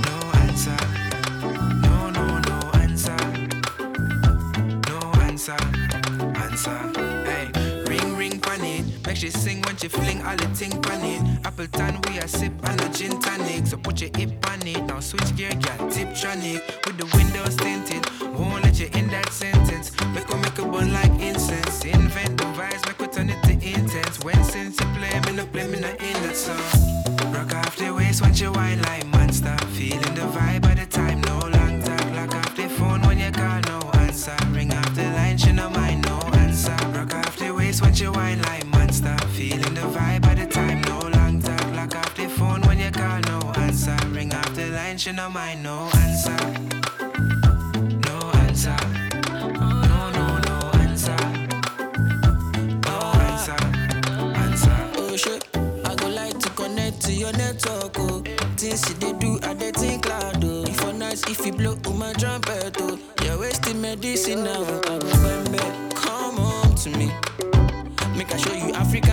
No 0.06 0.16
answer. 0.44 0.78
No, 1.82 2.10
no, 2.12 2.26
no 2.40 2.58
answer. 2.82 3.18
No 4.88 5.00
answer. 5.22 5.58
Answer. 6.36 7.07
Make 9.08 9.16
she 9.16 9.30
sing 9.30 9.62
when 9.62 9.78
she 9.78 9.88
fling 9.88 10.22
all 10.26 10.36
the 10.36 10.48
ting 10.54 10.74
on 10.74 11.02
it. 11.02 11.22
Appleton 11.46 12.02
we 12.06 12.18
a 12.18 12.28
sip 12.28 12.52
and 12.66 12.82
a 12.82 12.90
gin 12.90 13.18
tonic. 13.22 13.66
So 13.66 13.78
put 13.78 14.02
your 14.02 14.12
hip 14.14 14.46
on 14.52 14.68
it. 14.68 14.84
Now 14.84 15.00
switch 15.00 15.34
gear, 15.38 15.52
get 15.52 15.80
Tiptronic. 15.94 16.60
With 16.86 16.98
the 16.98 17.08
windows 17.16 17.56
tinted, 17.56 18.04
won't 18.38 18.66
let 18.66 18.78
you 18.78 18.90
in 18.94 19.08
that 19.08 19.30
sentence. 19.32 19.96
Make 20.14 20.28
we 20.28 20.36
make 20.42 20.60
a 20.60 20.66
burn 20.66 20.92
like 20.92 21.14
incense. 21.22 21.86
Invent 21.86 22.38
the 22.38 22.44
vibes, 22.58 22.86
make 22.86 23.00
we 23.00 23.08
turn 23.08 23.30
it 23.30 23.42
to 23.44 23.54
intense. 23.54 24.20
When 24.26 24.44
since 24.44 24.78
you 24.78 24.88
play, 24.98 25.18
me 25.22 25.38
no 25.38 25.46
play, 25.46 25.68
me 25.68 25.80
no 25.80 25.88
in 25.88 26.18
that 26.24 26.36
song. 26.36 27.34
Rock 27.34 27.56
off 27.56 27.78
the 27.78 27.94
waist 27.94 28.22
when 28.22 28.34
she 28.34 28.48
whine 28.48 28.82
like 28.82 29.08
monster. 29.08 29.56
Feeling 29.72 30.16
the 30.16 30.28
vibe 30.36 30.64
by 30.64 30.74
the 30.74 30.86
time, 30.86 31.22
no 31.22 31.40
long 31.40 31.82
talk. 31.82 32.12
Lock 32.12 32.36
off 32.36 32.56
the 32.58 32.68
phone 32.68 33.02
when 33.04 33.20
you 33.20 33.32
call, 33.32 33.62
no 33.72 33.80
answer. 34.02 34.36
Ring 34.52 34.74
off 34.74 34.94
the 34.96 35.04
line, 35.04 35.38
she 35.38 35.54
no 35.54 35.70
mind, 35.70 36.02
no 36.02 36.20
answer. 36.44 36.76
Rock 36.94 37.14
off 37.14 37.38
the 37.38 37.54
waist 37.56 37.82
when 37.82 37.94
she 37.94 38.08
whine 38.08 38.42
like 38.42 38.67
monster. 38.88 39.18
Feeling 39.30 39.74
the 39.74 39.82
vibe 39.82 40.22
by 40.22 40.34
the 40.36 40.46
time, 40.46 40.82
no 40.82 41.00
long 41.16 41.42
talk. 41.42 41.76
Lock 41.76 41.96
off 41.96 42.16
the 42.16 42.28
phone 42.30 42.62
when 42.62 42.80
you 42.80 42.92
call, 42.92 43.20
no 43.22 43.40
answer. 43.58 43.98
Ring 44.10 44.34
off 44.34 44.54
the 44.56 44.68
line, 44.68 44.98
she 44.98 45.12
no 45.12 45.30
mind, 45.30 45.64
no 45.64 45.90
answer. 46.04 46.38
No 48.08 48.18
answer. 48.46 48.78
No, 49.92 50.02
no, 50.18 50.26
no 50.48 50.58
answer. 50.86 51.18
No 52.88 52.98
answer. 53.28 53.60
Answer. 54.44 54.78
Oh 54.98 55.16
shit, 55.16 55.48
I 55.86 55.96
go 55.96 56.08
like 56.08 56.40
to 56.40 56.50
connect 56.52 57.02
to 57.02 57.14
your 57.14 57.34
network, 57.34 58.00
oh. 58.00 58.24
Things 58.58 58.90
you 58.90 58.96
they 58.96 59.14
do, 59.20 59.40
I 59.44 59.54
they 59.54 59.72
think 59.72 60.08
loud, 60.08 60.44
oh. 60.44 60.64
If 60.64 60.84
I 60.86 60.92
nice, 60.94 61.30
if 61.30 61.46
you 61.46 61.54
blow 61.54 61.78
on 61.86 62.00
my 62.00 62.14
trumpet, 62.14 62.78
oh. 62.80 62.98
You're 63.24 63.40
wasting 63.40 63.82
medicine 63.82 64.44
now, 64.44 64.64
I 64.64 65.94
Come 65.96 66.38
home 66.38 66.76
to 66.76 66.90
me. 66.92 67.12
Show 68.38 68.54
you 68.54 68.72
African 68.74 69.07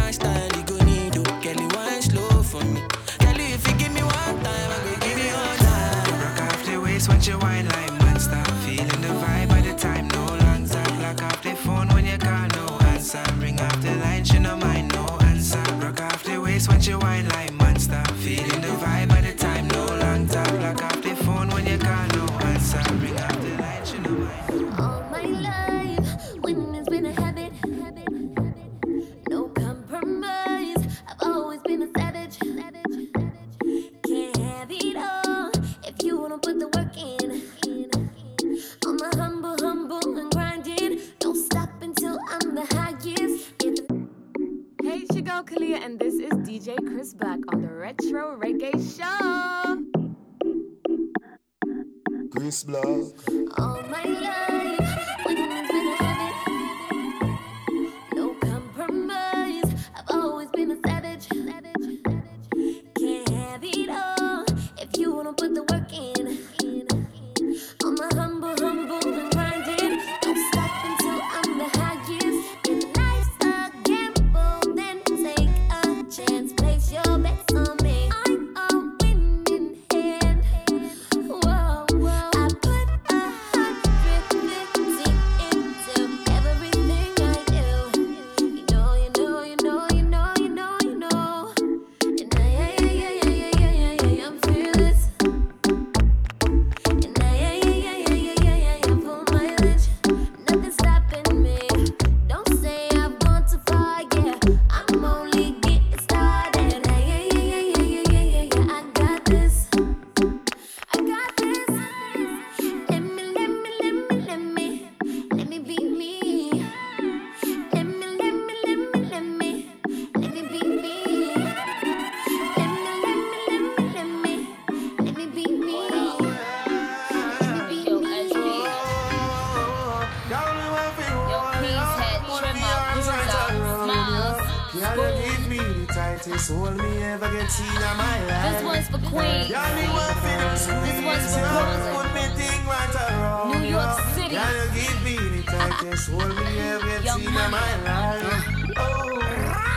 tightest 136.35 136.51
hold 136.51 136.76
me 136.76 137.03
ever 137.03 137.30
get 137.32 137.51
seen 137.51 137.66
in 137.66 137.97
my 137.97 138.26
life. 138.26 138.53
This 138.53 138.64
one's 138.64 138.89
for 138.89 138.99
Queens. 139.09 139.49
Me 139.51 139.55
want 139.55 140.16
for 140.18 140.37
the 140.43 140.57
sweet. 140.57 140.80
This 140.82 141.05
one's 141.05 141.35
for 141.35 141.41
Brooklyn. 141.41 141.95
Put 141.95 142.14
me 142.14 142.24
thing 142.35 142.66
right 142.66 142.95
around. 142.95 143.62
New 143.62 143.68
York. 143.68 144.01
City. 144.14 144.35
You 144.35 144.64
give 144.74 145.05
me 145.05 145.16
the 145.16 145.43
tightest 145.51 146.11
me 146.11 146.59
ever 146.59 146.87
get 146.87 147.05
Young 147.05 147.20
seen 147.20 147.28
in 147.28 147.35
my 147.35 147.49
life. 147.85 148.45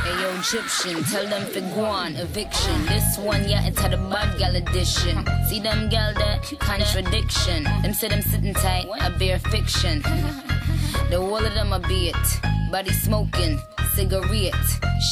Hey 0.04 0.22
yo, 0.22 0.30
Gyptian, 0.42 1.12
tell 1.12 1.28
them 1.28 1.46
for 1.46 1.62
guan, 1.76 2.20
eviction. 2.20 2.86
This 2.86 3.18
one, 3.18 3.48
yeah, 3.48 3.68
it's 3.68 3.80
had 3.80 3.94
a 3.94 3.98
bad 3.98 4.38
gal 4.40 4.56
edition. 4.56 5.26
See 5.50 5.60
them 5.60 5.90
gal 5.90 6.14
that 6.14 6.44
contradiction. 6.60 7.64
Them 7.84 7.94
say 7.94 8.08
them 8.08 8.22
sitting 8.22 8.54
tight, 8.54 8.88
I 9.00 9.10
bear 9.10 9.40
fiction. 9.40 10.02
The 11.10 11.22
wall 11.22 11.46
of 11.46 11.54
them 11.54 11.74
a 11.74 11.80
be 11.80 12.10
it. 12.10 12.42
Body 12.72 12.92
smoking, 12.92 13.60
cigarette, 13.96 14.56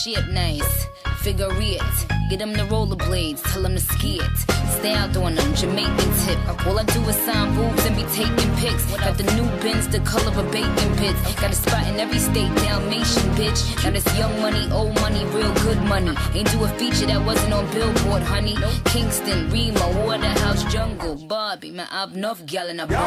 shit 0.03 0.27
nice, 0.29 0.87
figure 1.25 1.49
it. 1.57 1.81
Get 2.29 2.37
them 2.37 2.53
the 2.53 2.65
rollerblades, 2.73 3.41
tell 3.51 3.63
them 3.63 3.73
to 3.73 3.79
ski 3.79 4.19
it. 4.21 4.37
Stay 4.77 4.93
out 4.93 5.17
on 5.17 5.33
them, 5.33 5.55
Jamaican 5.55 6.11
tip. 6.21 6.37
All 6.67 6.77
I 6.77 6.83
do 6.83 7.01
is 7.09 7.15
sign 7.25 7.55
boobs 7.55 7.83
and 7.83 7.95
be 7.95 8.03
taking 8.13 8.51
pics. 8.57 8.85
Got 8.95 9.17
the 9.17 9.23
new 9.33 9.47
bins, 9.63 9.87
the 9.87 10.01
color 10.01 10.27
of 10.27 10.37
a 10.37 10.43
bacon 10.51 10.89
pits. 10.97 11.19
Got 11.41 11.49
a 11.49 11.55
spot 11.55 11.87
in 11.87 11.99
every 11.99 12.19
state, 12.19 12.53
Dalmatian 12.61 13.27
bitch. 13.37 13.59
Now 13.83 13.89
this 13.89 14.05
young 14.19 14.39
money, 14.39 14.69
old 14.71 14.93
money, 15.01 15.25
real 15.37 15.51
good 15.65 15.81
money. 15.93 16.13
Ain't 16.35 16.51
do 16.51 16.63
a 16.63 16.67
feature 16.77 17.07
that 17.07 17.25
wasn't 17.25 17.53
on 17.53 17.65
Billboard, 17.73 18.21
honey. 18.21 18.55
Kingston, 18.85 19.49
Rema, 19.49 19.85
Waterhouse, 20.05 20.63
Jungle, 20.71 21.15
Barbie. 21.15 21.71
Man, 21.71 21.87
I've 21.91 22.13
enough 22.13 22.45
gal 22.45 22.67
in 22.67 22.79
a 22.79 22.85
Put 22.85 22.99
me 22.99 23.05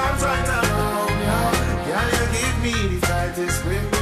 arms 0.00 0.22
right 0.22 0.48
around 0.48 1.10
you. 1.22 1.74
Girl, 1.88 2.08
you 2.18 2.26
give 2.38 2.56
me 2.62 2.74
the 2.94 3.06
tightest 3.06 3.62
grip 3.64 4.01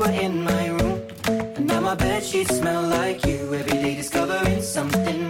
were 0.00 0.10
in 0.10 0.42
my 0.42 0.68
room. 0.68 1.02
And 1.26 1.66
now 1.66 1.80
my 1.80 1.94
bed 1.94 2.24
sheets 2.24 2.56
smell 2.56 2.82
like 2.82 3.24
you. 3.26 3.54
Every 3.54 3.78
day 3.82 3.94
discovering 3.96 4.62
something 4.62 5.29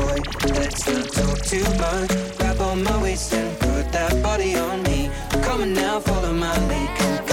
let's 0.61 0.87
not 0.87 1.07
talk 1.11 1.39
too 1.41 1.63
much. 1.85 2.37
Grab 2.37 2.61
on 2.61 2.83
my 2.83 3.01
waist 3.01 3.33
and 3.33 3.57
put 3.59 3.91
that 3.91 4.13
body 4.21 4.55
on 4.55 4.83
me. 4.83 5.09
Come 5.45 5.61
on 5.61 5.73
now, 5.73 5.99
follow 5.99 6.33
my 6.33 6.55
lead. 6.67 7.30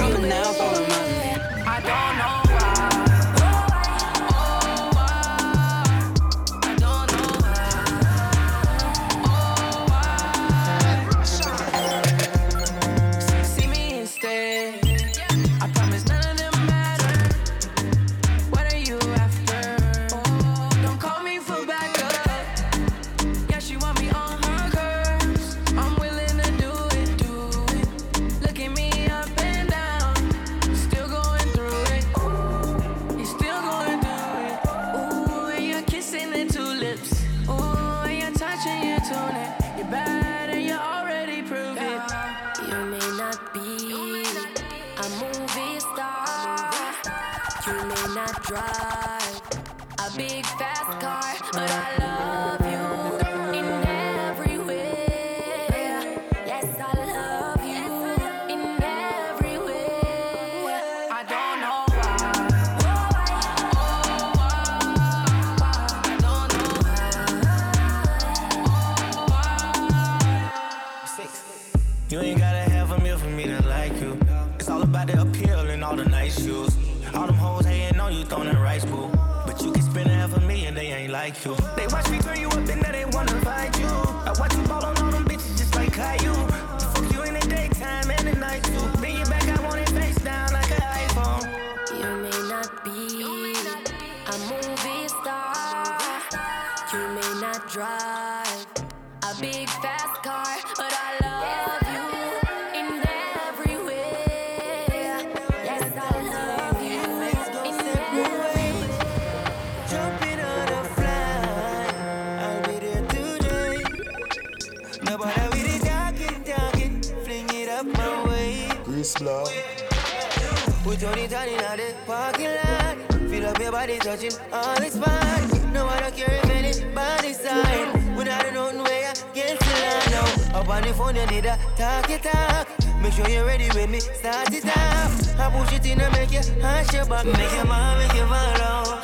We 121.19 121.27
turn 121.27 121.49
it 121.49 121.64
on 121.64 121.81
in 121.81 121.89
the 121.89 121.95
parking 122.07 122.47
lot. 122.47 122.97
Feel 123.29 123.47
up 123.47 123.59
your 123.59 123.73
body 123.73 123.99
touching 123.99 124.31
all 124.53 124.81
its 124.81 124.95
spots. 124.95 125.53
No, 125.73 125.85
I 125.89 125.99
don't 125.99 126.14
care 126.14 126.31
if 126.31 126.49
anybody 126.49 127.33
side. 127.33 127.89
I 128.19 128.51
don't 128.53 128.77
know 128.77 128.85
where 128.85 129.11
I 129.11 129.14
get 129.35 129.59
to 129.59 129.66
line 129.83 130.11
now. 130.12 130.61
Up 130.61 130.69
on 130.69 130.83
the 130.83 130.95
phone, 130.95 131.16
you 131.16 131.27
need 131.27 131.45
a 131.47 131.59
talk 131.77 132.09
it 132.09 132.23
talk. 132.23 132.69
Make 133.03 133.14
sure 133.14 133.29
you're 133.29 133.45
ready 133.45 133.69
when 133.71 133.91
me 133.91 133.99
start 133.99 134.55
it 134.55 134.64
off. 134.66 135.41
I 135.41 135.51
push 135.51 135.73
it 135.73 135.87
in 135.87 136.01
and 136.01 136.12
make 136.12 136.31
you 136.31 136.41
hush 136.62 136.95
your 136.95 137.05
back. 137.07 137.27
Make 137.27 137.53
your 137.53 137.64
mom, 137.64 137.99
make 137.99 138.14
you 138.14 138.27
follow. 138.27 139.01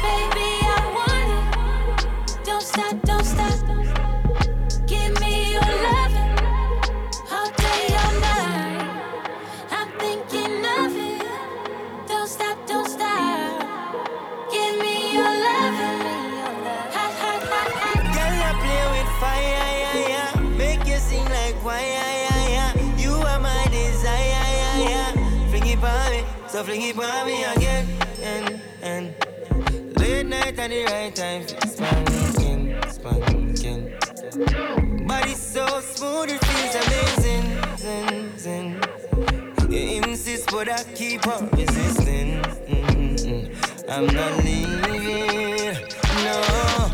Baby, 0.00 0.48
I 0.64 0.80
want 0.96 2.40
it. 2.40 2.44
Don't 2.46 2.62
stop. 2.62 3.05
Like 21.66 21.78
choir, 21.78 21.82
yeah, 21.82 22.48
yeah. 22.48 22.96
You 22.96 23.12
are 23.12 23.40
my 23.40 23.66
desire, 23.70 24.46
yeah, 24.62 24.88
yeah. 24.88 25.50
Fling 25.50 25.66
it 25.66 25.80
by 25.80 26.10
me, 26.10 26.24
so 26.48 26.62
fling 26.62 26.82
it 26.82 26.96
by 26.96 27.24
me 27.24 27.44
again, 27.44 27.88
and 28.22 28.60
and. 28.82 29.14
Late 29.98 30.26
night 30.26 30.58
at 30.58 30.70
the 30.70 30.84
right 30.84 31.14
time, 31.14 31.48
spanking, 31.66 32.76
spanking. 32.90 33.94
Body 35.06 35.34
so 35.34 35.66
smooth, 35.80 36.30
it 36.30 36.44
feels 36.44 36.74
amazing, 36.84 37.44
zin, 37.78 38.38
zin. 38.38 38.80
You 39.70 40.02
insist, 40.02 40.50
but 40.50 40.68
I 40.68 40.84
keep 40.94 41.26
on 41.26 41.48
resisting. 41.50 42.42
Mm-mm. 42.68 43.50
I'm 43.88 44.06
not 44.06 44.44
leaving, 44.44 45.74
no. 46.24 46.36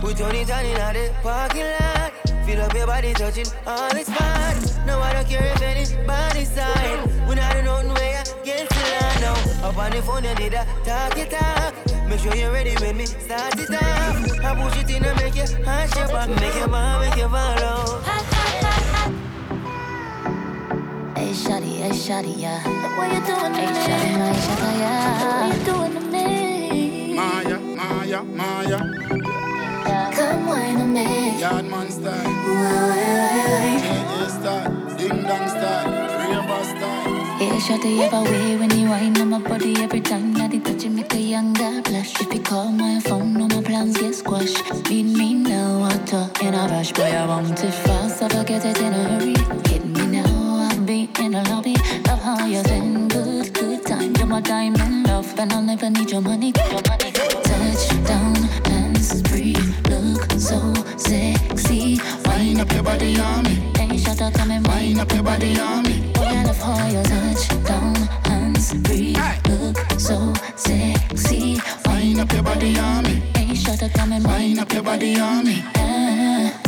We 0.05 0.13
it 0.13 0.51
on 0.51 0.65
in 0.65 0.77
the 0.95 1.13
parking 1.23 1.65
lot. 1.65 2.12
Feel 2.53 2.61
Feel 2.61 2.67
up 2.67 2.75
your 2.75 2.87
body 2.87 3.15
touching 3.15 3.47
all 3.67 3.97
it's 3.97 4.11
fine. 4.13 4.87
No, 4.87 5.01
I 5.01 5.15
don't 5.15 5.27
care 5.27 5.43
if 5.55 5.63
anybody's 5.63 6.51
side. 6.53 6.99
When 7.27 7.39
I 7.39 7.55
don't 7.55 7.65
know 7.65 7.95
where 7.95 8.19
you 8.19 8.45
get 8.45 8.69
to 8.69 8.79
line 8.93 9.21
now. 9.23 9.69
Up 9.69 9.79
on 9.79 9.91
the 9.91 10.03
phone, 10.03 10.25
you 10.25 10.35
did 10.35 10.53
a 10.53 10.67
talk 10.85 11.17
it 11.17 11.31
talk. 11.31 11.75
Make 12.11 12.21
sure 12.21 12.35
you're 12.35 12.53
ready 12.53 12.75
when 12.75 12.99
me 12.99 13.07
start 13.07 13.59
it 13.59 13.71
off. 13.71 14.45
I 14.45 14.55
push 14.61 14.77
it 14.83 14.91
in 14.91 15.03
and 15.03 15.17
make 15.17 15.35
you 15.35 15.47
hush 15.65 15.97
your 15.97 16.09
back. 16.09 16.29
Make 16.29 16.55
your 16.57 16.69
mom, 16.69 17.01
make 17.01 17.17
you 17.17 17.29
follow. 17.31 18.03
Hey, 21.17 21.33
shawty, 21.33 21.79
hey, 21.81 21.91
shawty, 21.97 22.39
yeah. 22.39 22.61
What 22.99 23.09
you 23.15 23.21
doing 23.25 23.53
to 23.55 23.61
hey, 23.61 23.67
me? 23.67 23.81
Hey, 23.81 23.97
shawty, 23.97 24.19
my 24.19 24.33
shawty, 24.45 24.79
yeah. 24.79 25.49
What 25.49 25.57
you 25.57 25.65
doing 25.65 25.93
to 25.95 26.01
me? 26.13 27.15
Mya, 27.17 27.59
Mya, 28.05 28.23
Mya. 28.23 29.42
Come 30.17 30.47
wine 30.47 30.77
on 30.77 30.93
me. 30.93 31.41
Yard 31.41 31.65
man 31.65 31.91
style. 31.91 32.33
Why? 32.59 33.81
AA 34.09 34.29
style. 34.29 34.97
Ding 34.97 35.23
dong 35.23 35.49
style. 35.49 36.03
Yeah, 37.43 38.09
have 38.09 38.13
a 38.15 38.23
way 38.31 38.57
when 38.57 38.71
you 38.71 38.89
wine 38.89 39.21
on 39.21 39.31
my 39.31 39.39
body 39.41 39.75
every 39.83 40.01
time 40.01 40.33
that 40.35 40.55
it 40.55 40.65
touch 40.65 40.85
make 40.87 41.13
a 41.13 41.19
young 41.19 41.53
guy 41.53 41.81
blush. 41.81 42.21
If 42.21 42.33
you 42.33 42.41
call 42.41 42.71
my 42.71 43.01
phone, 43.01 43.41
all 43.41 43.49
my 43.49 43.63
plans 43.63 43.99
get 43.99 44.15
squashed. 44.15 44.63
Meet 44.89 45.07
me 45.19 45.35
now, 45.35 45.81
water 45.81 46.31
in 46.41 46.55
a 46.55 46.69
rush, 46.69 46.93
boy, 46.93 47.03
I 47.03 47.27
want 47.27 47.65
it 47.65 47.73
fast, 47.73 48.23
I 48.23 48.29
forget 48.29 48.65
it 48.65 48.79
in 48.81 48.93
a 48.93 49.05
hurry. 49.11 49.35
Hit 49.69 49.85
me 49.85 50.07
now, 50.07 50.69
I'll 50.71 50.81
be 50.83 51.11
in 51.19 51.33
the 51.33 51.43
lobby. 51.51 51.75
Love 52.07 52.21
how 52.21 52.47
you 52.47 52.63
send 52.63 53.11
good, 53.11 53.53
good 53.53 53.85
time. 53.87 54.15
You're 54.17 54.27
my 54.27 54.41
diamond 54.41 55.07
love, 55.09 55.37
and 55.39 55.53
I'll 55.53 55.63
never 55.63 55.91
need 55.91 56.11
your 56.13 56.21
money. 56.21 56.53
Your 56.57 56.83
money. 56.89 57.11
Touchdown, 57.43 58.35
hands 58.67 59.21
free, 59.29 59.55
look 59.55 59.72
so 60.43 60.75
sexy. 60.97 62.01
Wind 62.27 62.61
up 62.61 62.73
your 62.73 62.83
body 62.83 63.19
on 63.21 63.45
me. 63.45 63.55
Hey, 63.77 63.97
shut 63.97 64.21
up, 64.21 64.35
come 64.35 64.51
and 64.51 64.67
wind 64.67 64.99
up 64.99 65.13
your 65.13 65.23
body 65.23 65.59
on 65.61 65.85
me. 65.85 66.13
Boy, 66.13 66.23
I 66.23 66.45
love 66.45 66.59
how 66.59 66.89
you 66.89 67.03
touch 67.05 67.49
down, 67.65 67.95
hands 68.25 68.73
free, 68.85 69.15
look 69.49 69.77
so 69.99 70.33
sexy. 70.57 71.61
Wind 71.87 72.21
up 72.21 72.33
your 72.33 72.43
body 72.43 72.77
on 72.77 73.05
me. 73.05 73.23
Hey, 73.37 73.55
shut 73.55 73.83
up, 73.83 73.93
come 73.93 74.13
and 74.13 74.27
wind 74.27 74.59
up 74.59 74.73
your 74.73 74.83
body 74.83 75.17
on 75.21 75.45
me. 75.45 75.63
Ah, 75.77 76.61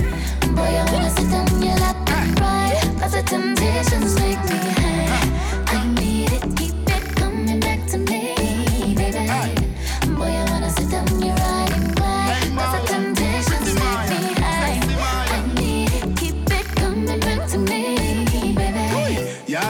boy, 0.54 0.72
I 0.80 0.84
wanna 0.92 1.10
sit 1.10 1.32
on 1.34 1.62
your 1.62 1.76
lap 1.76 1.96
and 2.10 2.40
ride. 2.40 3.00
Cause 3.00 3.12
the 3.12 3.22
temptations 3.22 4.14
make 4.20 4.42
me 4.44 4.58
high. 4.78 4.93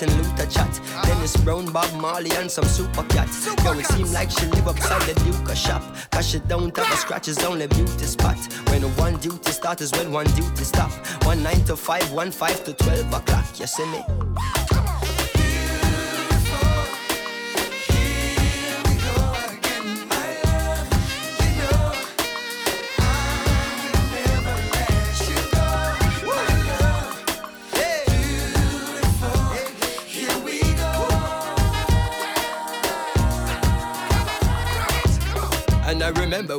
Martin 0.00 0.16
Luther 0.18 0.46
chat. 0.46 0.80
Dennis 1.04 1.36
Brown, 1.38 1.72
Bob 1.72 1.92
Marley, 2.00 2.30
and 2.36 2.48
some 2.48 2.64
super 2.64 3.02
cat. 3.04 3.28
Yo, 3.64 3.72
it 3.72 3.86
seem 3.86 4.12
like 4.12 4.30
she 4.30 4.46
live 4.46 4.68
upside 4.68 5.02
the 5.02 5.14
Duke 5.24 5.56
shop. 5.56 5.82
Cause 6.12 6.28
she 6.28 6.38
don't 6.40 6.76
have 6.76 6.92
a 6.92 6.96
scratch, 6.96 7.26
it's 7.26 7.42
only 7.42 7.66
beauty 7.66 8.04
spot. 8.04 8.36
When 8.68 8.82
one 8.96 9.16
duty 9.16 9.50
start 9.50 9.80
is 9.80 9.90
when 9.92 10.12
one 10.12 10.26
duty 10.36 10.62
stop. 10.62 10.92
One 11.24 11.42
nine 11.42 11.64
to 11.64 11.76
five, 11.76 12.12
one 12.12 12.30
five 12.30 12.62
to 12.64 12.74
twelve 12.74 13.12
o'clock. 13.12 13.58
You 13.58 13.66
see 13.66 13.86
me? 13.86 14.27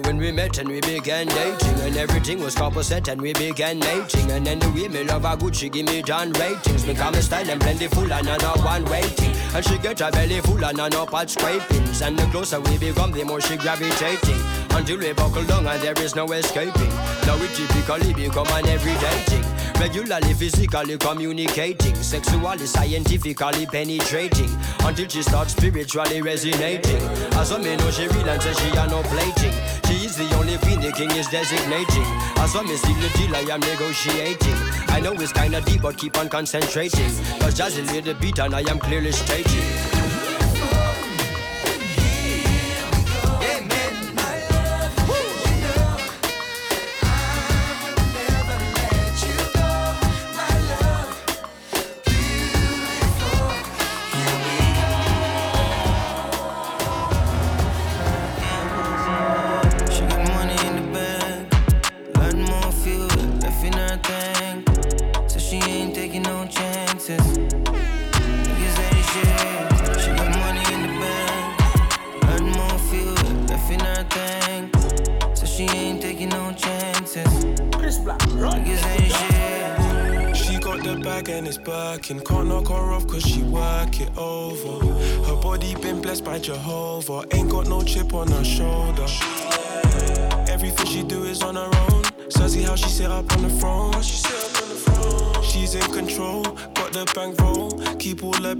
When 0.09 0.17
we 0.17 0.31
met 0.31 0.57
and 0.57 0.67
we 0.67 0.81
began 0.81 1.27
dating. 1.27 1.79
And 1.81 1.95
everything 1.95 2.39
was 2.39 2.55
set 2.81 3.07
and 3.09 3.21
we 3.21 3.31
began 3.33 3.77
mating 3.77 4.31
And 4.31 4.43
then 4.43 4.57
the 4.57 4.69
way 4.71 4.87
me 4.87 5.03
love 5.03 5.39
good, 5.39 5.55
she 5.55 5.69
give 5.69 5.85
me 5.85 6.01
John 6.01 6.31
ratings. 6.33 6.83
Become 6.83 7.13
a 7.13 7.21
style 7.21 7.47
and 7.47 7.61
plentiful 7.61 8.11
and 8.11 8.25
know 8.25 8.53
one 8.63 8.85
waiting. 8.85 9.33
And 9.53 9.63
she 9.63 9.77
get 9.77 9.99
her 9.99 10.09
belly 10.09 10.41
full 10.41 10.65
and 10.65 10.77
know 10.77 11.05
pot 11.05 11.29
scrapings. 11.29 12.01
And 12.01 12.17
the 12.17 12.25
closer 12.31 12.59
we 12.59 12.79
become, 12.79 13.11
the 13.11 13.23
more 13.23 13.39
she 13.39 13.55
gravitating. 13.57 14.41
Until 14.71 14.97
we 14.97 15.13
buckle 15.13 15.43
down 15.43 15.67
and 15.67 15.79
there 15.79 15.99
is 16.01 16.15
no 16.15 16.25
escaping. 16.31 16.89
Now 17.27 17.37
we 17.37 17.47
typically 17.49 18.13
become 18.13 18.47
an 18.47 18.67
everyday 18.67 19.19
thing 19.29 19.58
Regularly, 19.79 20.33
physically 20.33 20.97
communicating 20.97 21.95
Sexually, 21.95 22.65
scientifically 22.65 23.65
penetrating 23.65 24.49
Until 24.81 25.07
she 25.07 25.21
starts 25.21 25.53
spiritually 25.53 26.21
resonating. 26.21 27.01
As 27.39 27.53
I 27.53 27.57
me 27.59 27.77
know 27.77 27.89
she 27.89 28.07
real 28.09 28.27
and 28.27 28.41
she 28.41 28.77
are 28.77 28.87
no 28.87 29.01
plating. 29.03 29.53
She 29.87 30.05
is 30.05 30.17
the 30.17 30.29
only 30.35 30.57
queen 30.57 30.81
the 30.81 30.91
king 30.91 31.11
is 31.11 31.27
designating. 31.27 32.03
As 32.43 32.53
me 32.55 32.75
see 32.75 32.93
the 32.93 33.09
deal 33.17 33.33
I 33.33 33.53
am 33.53 33.61
negotiating. 33.61 34.55
I 34.89 34.99
know 34.99 35.13
it's 35.13 35.31
kinda 35.31 35.61
deep 35.61 35.81
but 35.81 35.97
keep 35.97 36.17
on 36.17 36.27
concentrating. 36.27 37.11
Cause 37.39 37.55
Jazzy 37.57 37.87
lay 37.87 38.01
the 38.01 38.15
beat 38.15 38.39
and 38.39 38.53
I 38.53 38.69
am 38.69 38.79
clearly 38.79 39.13
stating 39.13 39.78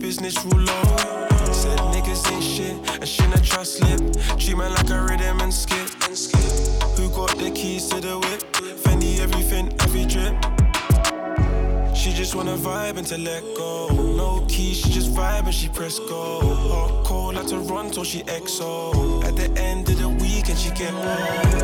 business 0.10 0.43
rule 0.45 0.64
low. 0.64 0.84
Said 1.53 1.78
niggas 1.93 2.24
ain't 2.32 2.43
shit, 2.43 2.76
and 3.22 3.30
not 3.30 3.43
trust 3.43 3.78
slip. 3.78 4.01
Treat 4.39 4.57
man 4.57 4.74
like 4.74 4.89
a 4.89 4.99
rhythm 5.03 5.39
and 5.41 5.53
skip. 5.53 5.88
Who 6.97 7.10
got 7.12 7.38
the 7.38 7.51
keys 7.53 7.89
to 7.89 8.01
the 8.01 8.18
whip? 8.18 8.41
Fendi 8.84 9.20
everything, 9.20 9.68
every 9.86 10.05
drip. 10.14 10.36
She 11.95 12.12
just 12.12 12.34
wanna 12.34 12.57
vibe 12.57 12.97
and 12.97 13.05
to 13.05 13.20
let 13.20 13.43
go. 13.55 13.89
No 14.22 14.47
keys, 14.47 14.78
she 14.80 14.89
just 14.89 15.14
vibe 15.14 15.45
and 15.45 15.53
she 15.53 15.70
press 15.70 15.99
go. 15.99 16.39
Hot 16.74 17.05
cold 17.05 17.36
like 17.36 17.47
Toronto, 17.47 18.03
she 18.03 18.24
XO. 18.24 19.24
At 19.28 19.36
the 19.36 19.47
end 19.62 19.89
of 19.89 19.99
the 19.99 20.10
week 20.10 20.49
and 20.49 20.57
she 20.57 20.72
get 20.72 20.91
home. 20.91 21.59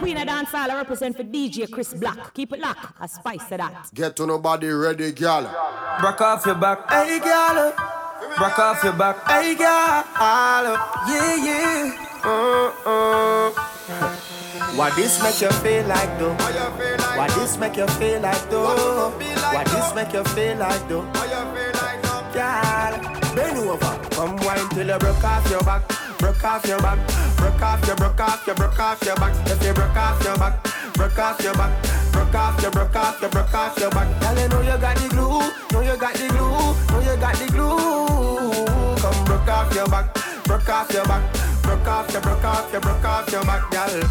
Queen 0.00 0.16
of 0.16 0.26
dancehall. 0.26 0.70
I 0.70 0.76
represent 0.76 1.16
for 1.16 1.24
DJ 1.24 1.70
Chris 1.70 1.92
Black. 1.94 2.32
Keep 2.34 2.54
it 2.54 2.60
locked. 2.60 2.86
A 3.00 3.06
spice 3.06 3.46
to 3.48 3.56
that. 3.58 3.90
Get 3.94 4.16
to 4.16 4.26
nobody 4.26 4.68
ready, 4.68 5.12
girl. 5.12 5.42
Broke 6.00 6.20
off 6.22 6.46
your 6.46 6.54
back, 6.54 6.90
hey 6.90 7.20
girl. 7.20 7.72
Broke 8.38 8.58
off 8.58 8.82
your 8.82 8.94
back, 8.94 9.16
hey 9.28 9.54
girl. 9.54 10.04
Yeah, 11.06 11.36
yeah. 11.36 12.06
Uh, 12.24 12.72
uh. 12.86 13.50
Why 14.76 14.90
this 14.96 15.22
make 15.22 15.40
you 15.40 15.50
feel 15.60 15.86
like 15.86 16.18
though? 16.18 16.34
Why 17.18 17.28
this 17.36 17.58
make 17.58 17.76
you 17.76 17.86
feel 17.86 18.20
like 18.20 18.50
though? 18.50 19.10
Why 19.52 19.64
this 19.64 19.94
make 19.94 20.12
you 20.12 20.24
feel 20.24 20.56
like 20.56 20.88
though? 20.88 21.04
Girl, 22.32 22.92
bend 23.34 23.58
over, 23.58 24.08
come 24.12 24.36
wine 24.36 24.68
till 24.70 24.86
you 24.86 24.98
broke 24.98 25.24
off 25.24 25.50
your 25.50 25.62
back, 25.62 25.82
broke 26.20 26.44
off 26.44 26.66
your 26.66 26.78
back, 26.80 26.98
broke 27.36 27.62
off 27.62 27.86
your, 27.86 27.96
broke 27.96 28.20
off 28.20 28.46
your, 28.46 28.54
broke 28.54 28.78
off 28.78 29.02
your 29.04 29.16
back. 29.16 29.34
If 29.48 29.64
you 29.64 29.72
broke 29.72 29.96
off 29.96 30.22
your 30.22 30.36
back, 30.36 30.62
broke 30.94 31.18
off 31.18 31.42
your 31.42 31.54
back, 31.54 32.12
broke 32.12 32.34
off 32.34 32.62
your, 32.62 32.70
broke 32.70 32.96
off 32.96 33.20
your, 33.20 33.30
broke 33.30 33.54
off 33.54 33.78
your 33.78 33.90
back. 33.90 34.20
Girl, 34.20 34.38
you 34.38 34.48
know 34.48 34.60
you 34.60 34.78
got 34.78 34.96
the 34.96 35.08
glue, 35.08 35.40
know 35.72 35.80
you 35.80 35.96
got 35.98 36.14
the 36.14 36.28
glue, 36.28 36.74
know 36.92 37.00
you 37.00 37.16
got 37.20 37.34
the 37.34 37.46
glue. 37.50 38.66
Come 39.00 39.24
broke 39.24 39.48
off 39.48 39.74
your 39.74 39.88
back, 39.88 40.14
broke 40.44 40.68
off 40.68 40.92
your 40.92 41.04
back, 41.06 41.22
broke 41.62 41.88
off 41.88 42.12
your, 42.12 42.20
broke 42.20 42.44
off 42.44 42.72
your, 42.72 42.80
broke 42.80 43.04
off 43.04 43.32
your 43.32 43.44
back, 43.44 43.70
girl. 43.70 44.02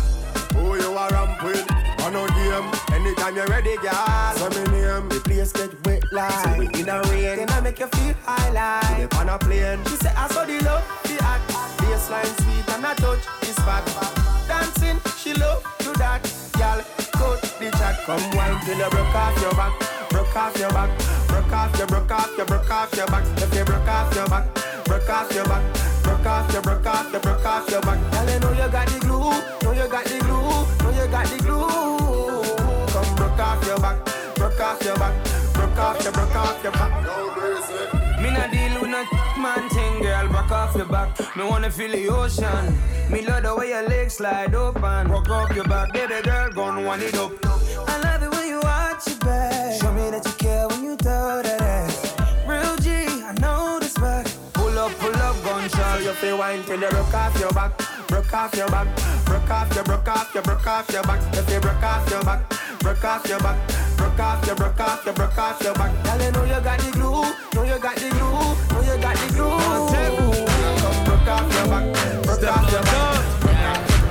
Who 0.54 0.76
you 0.76 0.92
are 0.98 1.10
ramp 1.12 1.44
with? 1.44 1.66
On 2.04 2.14
no 2.14 2.28
game. 2.28 2.72
Anytime 2.94 3.36
you're 3.36 3.48
ready, 3.48 3.76
girl. 3.78 4.34
Say 4.36 4.50
me 4.50 4.72
name. 4.72 5.10
The 5.10 5.22
place 5.24 5.52
get 5.52 5.86
wet 5.86 6.04
like 6.12 6.78
in 6.78 6.90
a 6.90 7.02
rain. 7.04 7.38
Then 7.38 7.50
I 7.50 7.62
make 7.62 7.80
you 7.80 7.88
feel 7.88 8.16
high 8.26 8.50
like 8.52 9.16
on 9.16 9.30
a 9.30 9.38
plane. 9.38 9.80
She 9.86 9.96
say 9.98 10.12
I 10.16 10.28
saw 10.30 10.44
the 10.44 10.60
love, 10.64 10.84
the 11.04 11.24
act. 11.24 11.59
Baseline 12.00 12.42
sweet 12.42 12.76
and 12.76 12.86
I 12.86 12.94
touch 12.94 13.28
is 13.44 13.56
fat. 13.60 13.84
Dancing, 14.48 15.00
she 15.20 15.34
love 15.34 15.62
do 15.80 15.92
that. 16.00 16.24
Girl, 16.56 16.80
coach 17.12 17.42
the 17.60 17.70
chat. 17.78 18.00
Come 18.06 18.24
wine 18.32 18.58
till 18.64 18.78
you 18.78 18.90
broke 18.90 19.16
off 19.16 19.42
your 19.42 19.52
back. 19.52 19.74
Broke 20.10 20.36
off 20.36 20.58
your 20.58 20.70
back. 20.70 20.90
Broke 21.28 21.52
off 21.52 21.78
your, 21.78 21.88
broke 21.88 22.12
off 22.12 22.38
your, 22.38 22.46
broke 22.46 22.72
off 22.72 22.96
your 22.96 23.08
back. 23.08 23.26
If 23.38 23.54
you 23.54 23.66
broke 23.66 23.88
off 23.88 24.16
your 24.16 24.28
back, 24.28 24.46
broke 24.86 25.10
off 25.10 25.34
your 25.34 25.44
back. 25.44 25.64
Broke 26.04 26.26
off 26.26 26.54
your, 26.54 26.62
broke 26.62 26.86
off 26.86 27.12
your, 27.12 27.22
broke 27.22 27.46
off 27.46 27.70
your 27.70 27.82
back. 27.82 28.12
Girl, 28.12 28.30
you 28.30 28.40
know 28.40 28.52
you 28.52 28.72
got 28.72 28.88
the 28.88 29.00
glue. 29.00 29.20
Know 29.64 29.72
you 29.74 29.90
got 29.92 30.06
the 30.06 30.20
glue. 30.20 30.84
Know 30.84 31.04
you 31.04 31.12
got 31.12 31.26
the 31.28 31.38
glue. 31.44 31.68
Come 32.94 33.16
broke 33.16 33.40
off 33.40 33.66
your 33.68 33.80
back. 33.80 33.98
Broke 34.36 34.60
off 34.62 34.82
your 34.86 34.98
back. 34.98 35.29
Back 40.90 41.10
off 41.10 41.20
your 41.20 41.28
back. 41.28 41.38
Me 41.38 41.44
wanna 41.44 41.70
feel 41.70 41.92
the 41.92 42.08
ocean. 42.10 42.78
Me 43.12 43.22
love 43.22 43.44
the 43.44 43.56
way 43.56 43.70
your 43.70 43.88
legs 43.88 44.16
slide 44.16 44.54
open. 44.56 45.08
Rock 45.10 45.30
up 45.30 45.56
your 45.56 45.66
back, 45.66 45.94
baby 45.94 46.22
girl, 46.24 46.50
gon' 46.52 46.86
wind 46.86 47.04
it 47.04 47.16
up. 47.16 47.32
I 47.88 48.00
love 48.02 48.24
it 48.24 48.32
when 48.32 48.48
you 48.48 48.60
watch 48.62 49.08
your 49.08 49.18
back. 49.20 49.82
Show 49.82 49.92
me 49.94 50.10
that 50.12 50.26
you 50.26 50.34
care 50.34 50.68
when 50.68 50.84
you 50.84 50.96
throw 50.96 51.42
that 51.44 51.62
ass. 51.62 52.16
Real 52.48 52.76
G, 52.78 52.90
I 53.24 53.34
know 53.40 53.80
this 53.80 53.94
back. 53.98 54.28
Pull 54.54 54.78
up, 54.78 54.92
pull 55.00 55.16
up, 55.16 55.36
gunshot. 55.44 56.04
You 56.04 56.14
feel 56.14 56.38
wine 56.38 56.64
till 56.64 56.80
you 56.80 56.90
broke 56.90 57.14
off 57.14 57.40
your 57.40 57.52
back, 57.52 57.72
broke 58.08 58.34
off 58.34 58.56
your 58.56 58.70
back, 58.70 58.88
broke 59.26 59.50
off 59.50 59.74
your, 59.76 59.84
broke 59.84 60.08
off 60.08 60.34
your, 60.34 60.44
broke 60.44 60.68
off 60.68 60.92
your 60.92 61.04
back. 61.04 61.22
If 61.36 61.50
you 61.52 61.60
broke 61.60 61.84
off 61.84 62.10
your 62.10 62.24
back, 62.24 62.42
broke 62.80 63.04
off 63.04 63.28
your 63.28 63.40
back, 63.40 63.58
broke 63.98 64.20
off 64.20 64.46
your, 64.46 64.56
broke 64.56 64.80
off 64.80 65.06
your, 65.06 65.14
broke 65.14 65.38
off 65.38 65.62
your 65.62 65.74
back. 65.76 65.92
Girl, 66.04 66.22
you 66.22 66.32
know 66.32 66.44
you 66.46 66.62
got 66.62 66.80
the 66.80 66.92
glue, 66.92 67.24
know 67.54 67.64
you 67.64 67.80
got 67.80 67.96
the 67.96 68.10
glue, 68.10 68.74
know 68.74 68.94
you 68.94 69.02
got 69.02 69.16
the 69.16 69.34
glue. 69.34 69.99
Your 71.60 71.68
back, 71.68 71.86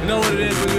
know 0.07 0.19
what 0.19 0.35
it 0.35 0.41
is 0.41 0.78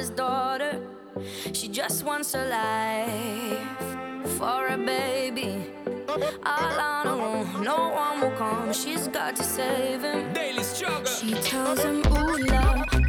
His 0.00 0.08
daughter. 0.08 0.80
She 1.52 1.68
just 1.68 2.04
wants 2.04 2.34
a 2.34 2.46
life 2.46 4.30
for 4.38 4.68
a 4.68 4.78
baby. 4.78 5.66
All 6.42 6.80
on 6.80 7.06
her 7.06 7.20
own, 7.22 7.62
no 7.62 7.90
one 7.90 8.22
will 8.22 8.30
come. 8.38 8.72
She's 8.72 9.08
got 9.08 9.36
to 9.36 9.44
save 9.44 10.00
him. 10.00 10.32
Daily 10.32 10.62
struggle. 10.62 11.04
She 11.04 11.34
tells 11.34 11.82
him, 11.82 11.98
Ooh, 12.16 12.38
love. 12.46 12.99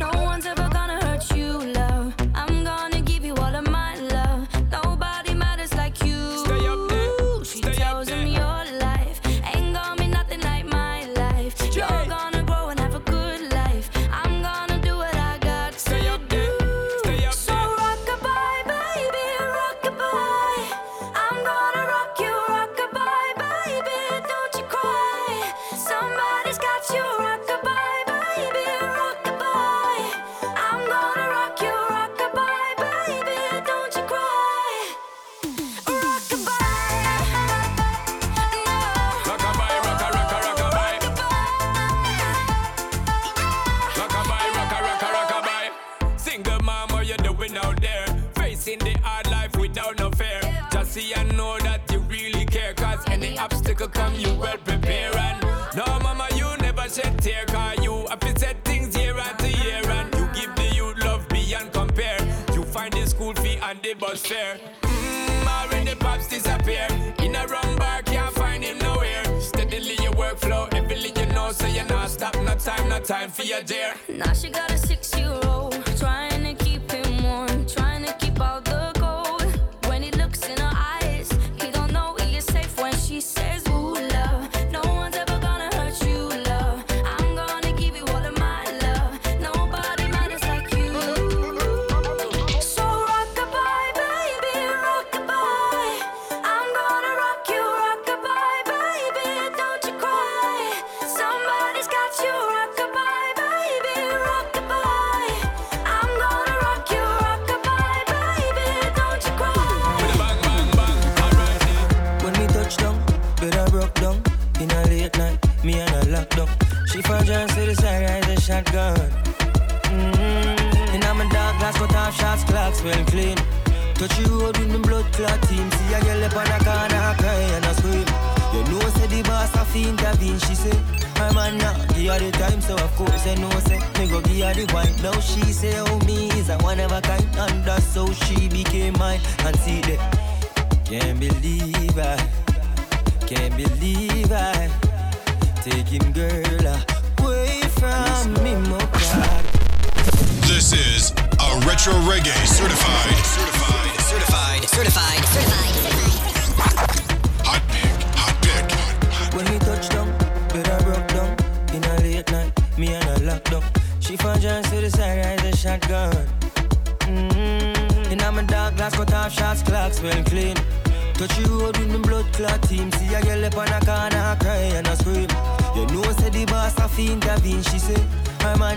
time 73.12 73.30
for 73.30 73.44
your 73.44 73.62
dear. 73.64 73.94
Now 74.08 74.32
she 74.32 74.50
got 74.50 74.72
a 74.72 74.78
secret. 74.78 75.01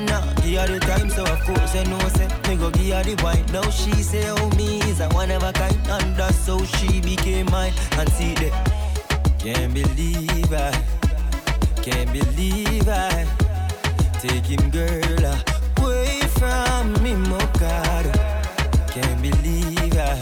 now. 0.06 0.22
Give 0.42 0.60
her 0.60 0.66
the 0.66 0.80
time, 0.80 1.10
so 1.10 1.24
of 1.24 1.40
course 1.44 1.74
you 1.74 1.84
know 1.84 1.98
say 2.16 2.28
me 2.48 2.56
go 2.56 2.70
give 2.70 2.94
her 2.94 3.02
the 3.02 3.22
wine. 3.22 3.44
Now 3.52 3.68
she 3.70 3.92
say, 4.02 4.24
oh 4.28 4.50
me 4.56 4.78
is 4.90 5.00
a 5.00 5.08
one 5.08 5.30
of 5.30 5.42
a 5.42 5.52
kind, 5.52 5.76
and 5.88 6.16
that's 6.16 6.46
how 6.46 6.62
she 6.64 7.00
became 7.00 7.46
mine. 7.50 7.72
And 7.98 8.08
see 8.10 8.34
that, 8.34 8.52
can't 9.38 9.74
believe 9.74 10.52
I, 10.52 10.72
can't 11.82 12.12
believe 12.12 12.88
I, 12.88 13.26
take 14.20 14.46
him 14.46 14.70
girl 14.70 15.24
away 15.78 16.20
from 16.38 16.92
me, 17.02 17.14
oh 17.16 17.50
God. 17.58 18.06
Can't 18.90 19.22
believe 19.22 19.96
I, 19.96 20.14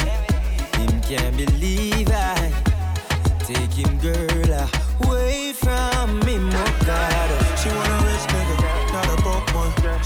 him 0.79 1.01
can't 1.03 1.37
believe 1.37 2.11
I, 2.11 2.53
take 3.41 3.73
him 3.73 3.99
girl 3.99 4.53
away. 4.53 4.82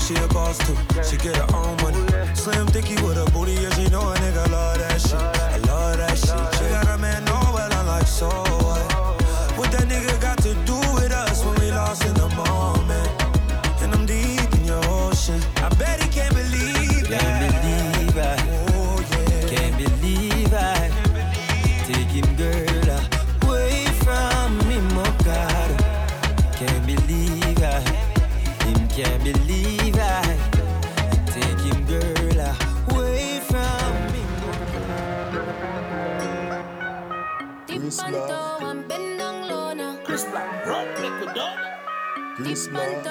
She 0.06 0.14
a 0.14 0.28
boss 0.28 0.56
too, 0.58 0.76
she 1.02 1.16
get 1.16 1.34
her 1.34 1.56
own 1.56 1.76
money. 1.78 1.98
Slim 2.32 2.68
thicky 2.68 2.94
with 3.02 3.18
a 3.18 3.28
booty, 3.32 3.54
yeah, 3.54 3.70
she 3.70 3.88
know 3.88 4.02
a 4.02 4.14
nigga 4.14 4.48
love 4.52 4.78
that 4.78 5.00
shit. 5.00 5.14
I 5.14 5.58
love 5.66 5.96
that 5.96 6.16
shit. 6.16 6.54
She 6.54 6.70
got 6.70 6.86
a 6.86 6.96
man, 6.96 7.24
no, 7.24 7.32
well, 7.52 7.72
I 7.72 7.82
like 7.82 8.06
so 8.06 8.28
what? 8.28 9.58
What 9.58 9.72
that 9.72 9.88
nigga 9.88 10.20
got 10.20 10.38
to 10.44 10.54
do 10.64 10.85
Lord. 42.72 43.06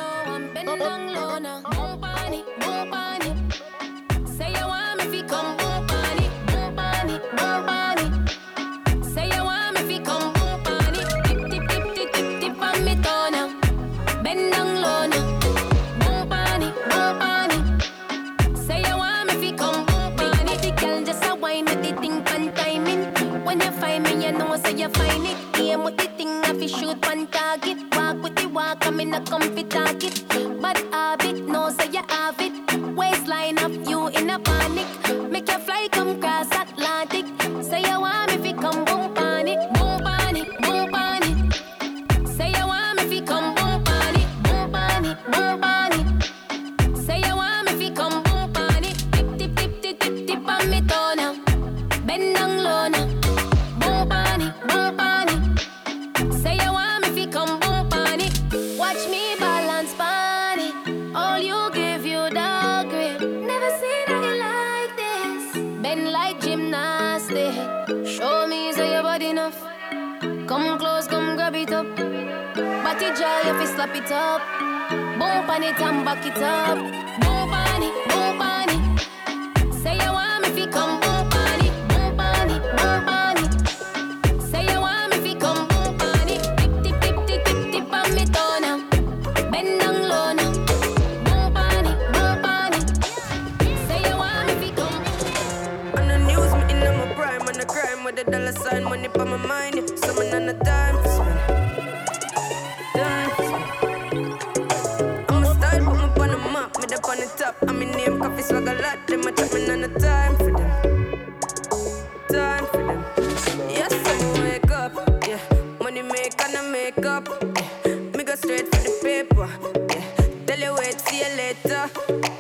like, 120.96 121.10
see 121.10 121.20
you 121.20 121.36
later. 121.36 122.35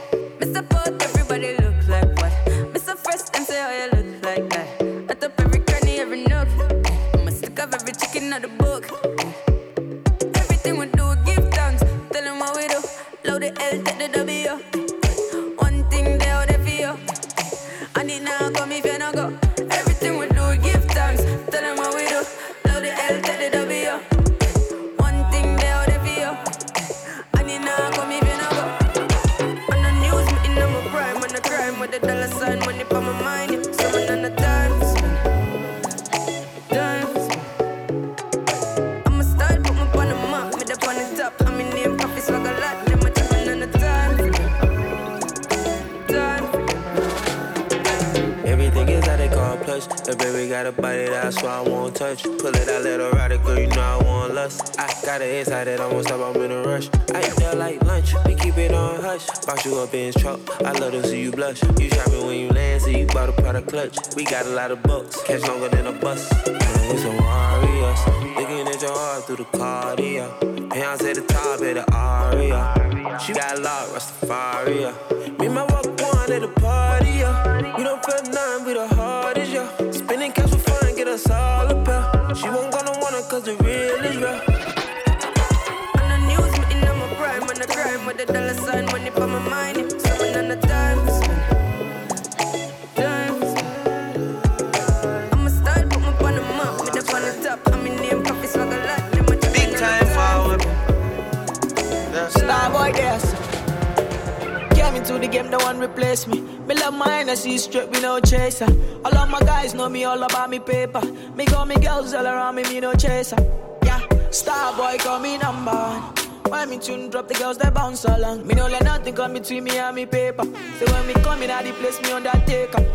tune 116.85 117.09
drop, 117.09 117.27
the 117.27 117.33
girls 117.33 117.57
that 117.57 117.73
bounce 117.73 118.05
along. 118.05 118.45
Me 118.45 118.53
no 118.53 118.67
let 118.67 118.83
nothing 118.83 119.15
come 119.15 119.33
between 119.33 119.63
me 119.63 119.77
and 119.77 119.95
me 119.95 120.05
paper. 120.05 120.43
So 120.77 120.85
when 120.93 121.07
me 121.07 121.13
come 121.15 121.41
in, 121.41 121.49
I 121.49 121.63
the 121.63 121.71
place 121.73 121.99
me 122.01 122.11
undertaker. 122.11 122.85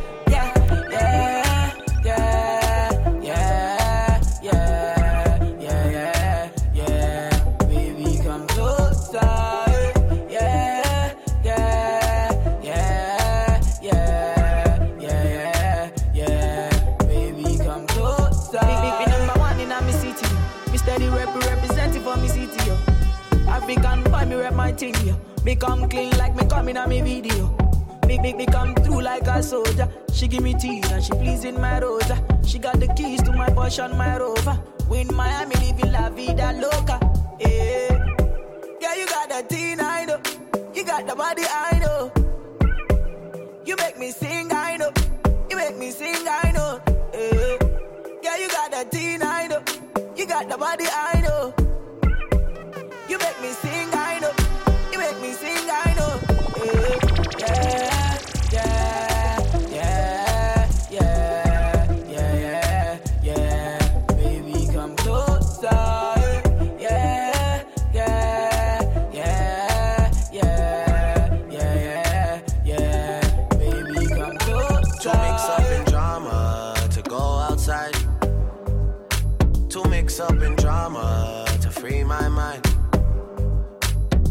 motion 33.71 33.97
my 33.97 34.19
road. 34.19 34.30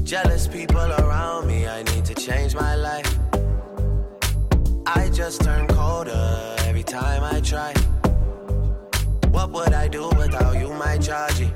Jealous 0.09 0.47
people 0.47 0.91
around 0.91 1.45
me, 1.45 1.67
I 1.67 1.83
need 1.83 2.03
to 2.05 2.15
change 2.15 2.55
my 2.55 2.73
life. 2.73 3.19
I 4.87 5.07
just 5.13 5.41
turn 5.41 5.67
colder 5.67 6.55
every 6.61 6.81
time 6.81 7.23
I 7.23 7.39
try. 7.41 7.75
What 9.29 9.51
would 9.51 9.71
I 9.71 9.87
do 9.87 10.09
without 10.17 10.57
you, 10.57 10.73
my 10.73 10.97
Georgie? 10.97 11.53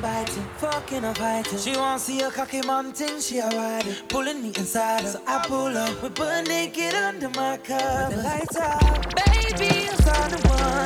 biting, 0.00 0.44
fucking 0.58 1.04
or 1.04 1.14
fighting. 1.14 1.58
She 1.58 1.76
wanna 1.76 1.98
see 1.98 2.20
a 2.22 2.30
cocky 2.30 2.62
man 2.62 2.92
she 3.20 3.38
a 3.38 3.48
riding. 3.48 3.94
Pulling 4.08 4.42
me 4.42 4.48
inside 4.48 5.02
her, 5.02 5.10
so 5.12 5.20
I 5.26 5.44
pull 5.46 5.76
up. 5.76 6.02
We 6.02 6.08
burn 6.10 6.44
naked 6.44 6.94
under 6.94 7.28
my 7.30 7.58
cover. 7.58 8.14
The 8.14 8.22
lights 8.22 8.56
out, 8.56 9.14
baby, 9.16 9.88
I'm 9.88 10.30
the 10.30 10.48
one. 10.48 10.79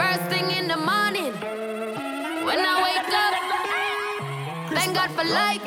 First 0.00 0.24
thing 0.30 0.50
in 0.50 0.66
the 0.66 0.78
morning, 0.78 1.32
when 2.46 2.58
I 2.58 2.74
wake 2.86 3.12
up, 3.24 3.34
thank 4.72 4.94
God 4.94 5.10
for 5.10 5.24
life. 5.24 5.62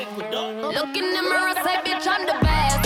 Look 0.74 0.96
in 0.96 1.14
the 1.14 1.22
mirror, 1.22 1.54
say, 1.62 1.76
bitch, 1.86 2.06
I'm 2.08 2.26
the 2.26 2.38
best. 2.42 2.85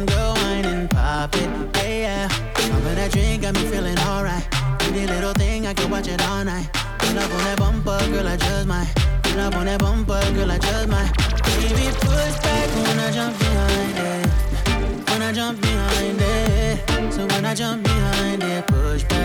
Time, 0.00 0.06
go 0.06 0.32
wine 0.36 0.64
and 0.64 0.90
pop 0.90 1.34
it, 1.36 1.50
yeah. 1.76 2.28
yeah. 2.28 2.76
Over 2.76 2.94
that 2.94 3.10
drink 3.12 3.42
got 3.42 3.54
me 3.54 3.60
feeling 3.66 3.98
alright. 3.98 4.46
Pretty 4.78 5.06
little 5.06 5.34
thing, 5.34 5.66
I 5.66 5.74
can 5.74 5.90
watch 5.90 6.08
it 6.08 6.22
all 6.28 6.44
night. 6.44 6.70
Pull 6.98 7.18
up 7.18 7.30
on 7.30 7.44
that 7.44 7.58
bumper, 7.58 7.98
girl, 8.10 8.26
I 8.26 8.36
just 8.36 8.66
might. 8.66 8.90
Pull 9.22 9.40
up 9.40 9.56
on 9.56 9.66
that 9.66 9.80
bumper, 9.80 10.20
girl, 10.34 10.50
I 10.50 10.58
just 10.58 10.88
might. 10.88 11.12
Baby, 11.44 11.90
push 12.00 12.36
back 12.40 12.68
when 12.76 12.98
I 12.98 13.10
jump 13.12 13.38
behind 13.38 13.98
it. 13.98 15.10
When 15.10 15.22
I 15.22 15.32
jump 15.32 15.60
behind 15.60 16.20
it. 16.20 17.12
So 17.12 17.26
when 17.26 17.44
I 17.44 17.54
jump 17.54 17.82
behind 17.82 18.42
it, 18.42 18.66
push 18.68 19.04
back 19.04 19.19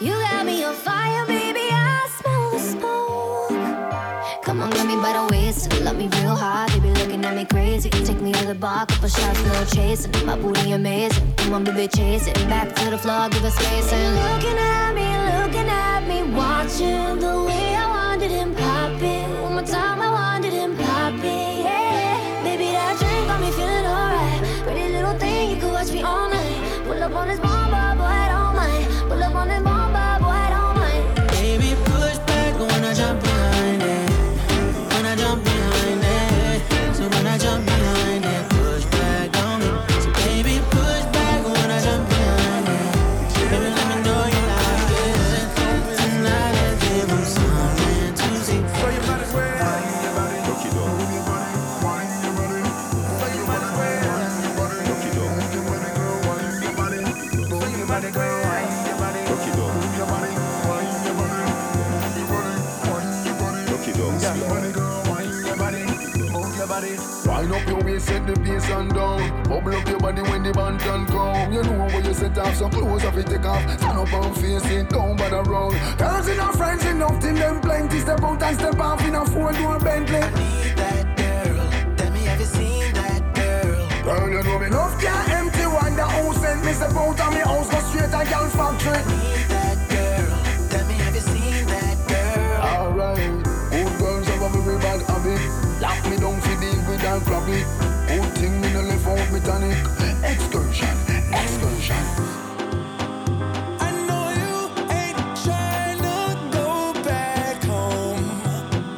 You 0.00 0.12
got 0.12 0.46
me 0.46 0.64
on 0.64 0.74
fire, 0.74 1.26
baby. 1.26 1.68
I 1.72 2.08
smell 2.18 2.50
the 2.52 2.58
smoke. 2.58 3.50
Come 4.44 4.62
on, 4.62 4.70
waist, 5.54 5.80
love 5.82 5.96
me 5.96 6.08
real 6.20 6.34
hard, 6.34 6.70
baby. 6.72 6.90
Looking 6.90 7.24
at 7.24 7.34
me 7.34 7.44
crazy. 7.44 7.90
Take 7.90 8.20
me 8.20 8.32
to 8.32 8.46
the 8.46 8.54
bar, 8.54 8.86
couple 8.86 9.08
shots, 9.08 9.42
no 9.44 9.64
chasing. 9.64 10.12
My 10.26 10.36
booty 10.36 10.72
amazing. 10.72 11.34
Come 11.36 11.54
on, 11.54 11.64
baby, 11.64 11.88
chase 11.88 12.26
it. 12.26 12.34
Back 12.48 12.74
to 12.76 12.90
the 12.90 12.98
floor, 12.98 13.28
give 13.28 13.44
us 13.44 13.54
space 13.54 13.92
and 13.92 14.14
looking 14.16 14.58
at 14.58 14.92
me, 14.94 15.08
looking 15.38 15.68
at 15.68 16.00
me, 16.08 16.22
watching 16.36 17.18
the 17.18 17.42
way 17.46 17.74
I 17.74 17.86
wanted 17.88 18.30
him 18.30 18.54
Wind 67.44 67.56
up 67.56 67.68
your 67.68 67.84
waist, 67.84 68.06
set 68.06 68.26
the 68.26 68.32
pace 68.40 68.70
and 68.70 68.90
down. 68.94 69.42
Bubble 69.42 69.76
up 69.76 69.86
your 69.86 69.98
body 69.98 70.22
when 70.22 70.42
the 70.42 70.52
band 70.52 70.80
can 70.80 71.04
come. 71.04 71.52
You 71.52 71.62
know 71.62 71.84
where 71.84 72.00
you 72.00 72.14
set 72.14 72.38
off, 72.38 72.56
so 72.56 72.70
clothes 72.70 73.04
off 73.04 73.18
it 73.18 73.26
take 73.26 73.44
off. 73.44 73.60
Stand 73.78 73.98
up 73.98 74.12
and 74.14 74.34
face 74.34 74.64
it, 74.70 74.88
don't 74.88 75.14
bother 75.14 75.42
round. 75.42 75.76
Girls 75.98 76.26
enough, 76.28 76.56
friends 76.56 76.86
enough, 76.86 77.20
till 77.20 77.34
them 77.34 77.60
plenty. 77.60 78.00
Step 78.00 78.22
out 78.22 78.42
and 78.42 78.56
step 78.58 78.78
off 78.80 79.06
in 79.06 79.14
a 79.14 79.26
four 79.26 79.52
door 79.52 79.78
Bentley. 79.78 80.20
I 80.20 80.30
need 80.30 80.76
that 80.78 81.04
girl. 81.18 81.96
Tell 81.96 82.10
me, 82.12 82.20
have 82.20 82.40
you 82.40 82.46
seen 82.46 82.94
that 82.94 83.34
girl? 83.34 84.04
Girl, 84.04 84.30
you 84.30 84.42
know 84.42 84.58
me 84.58 84.66
enough 84.68 84.98
can't 84.98 85.28
empty 85.28 85.66
one. 85.66 85.96
The 85.96 86.04
house 86.04 86.40
sent 86.40 86.64
me 86.64 86.72
step 86.72 86.96
out 86.96 87.20
of 87.20 87.30
me 87.34 87.40
house, 87.40 87.70
go 87.70 87.78
straight 87.80 88.08
to 88.08 88.24
girl 88.24 88.48
factory. 88.56 89.43
To 105.98 106.50
go 106.52 106.92
back 107.04 107.62
home. 107.64 108.24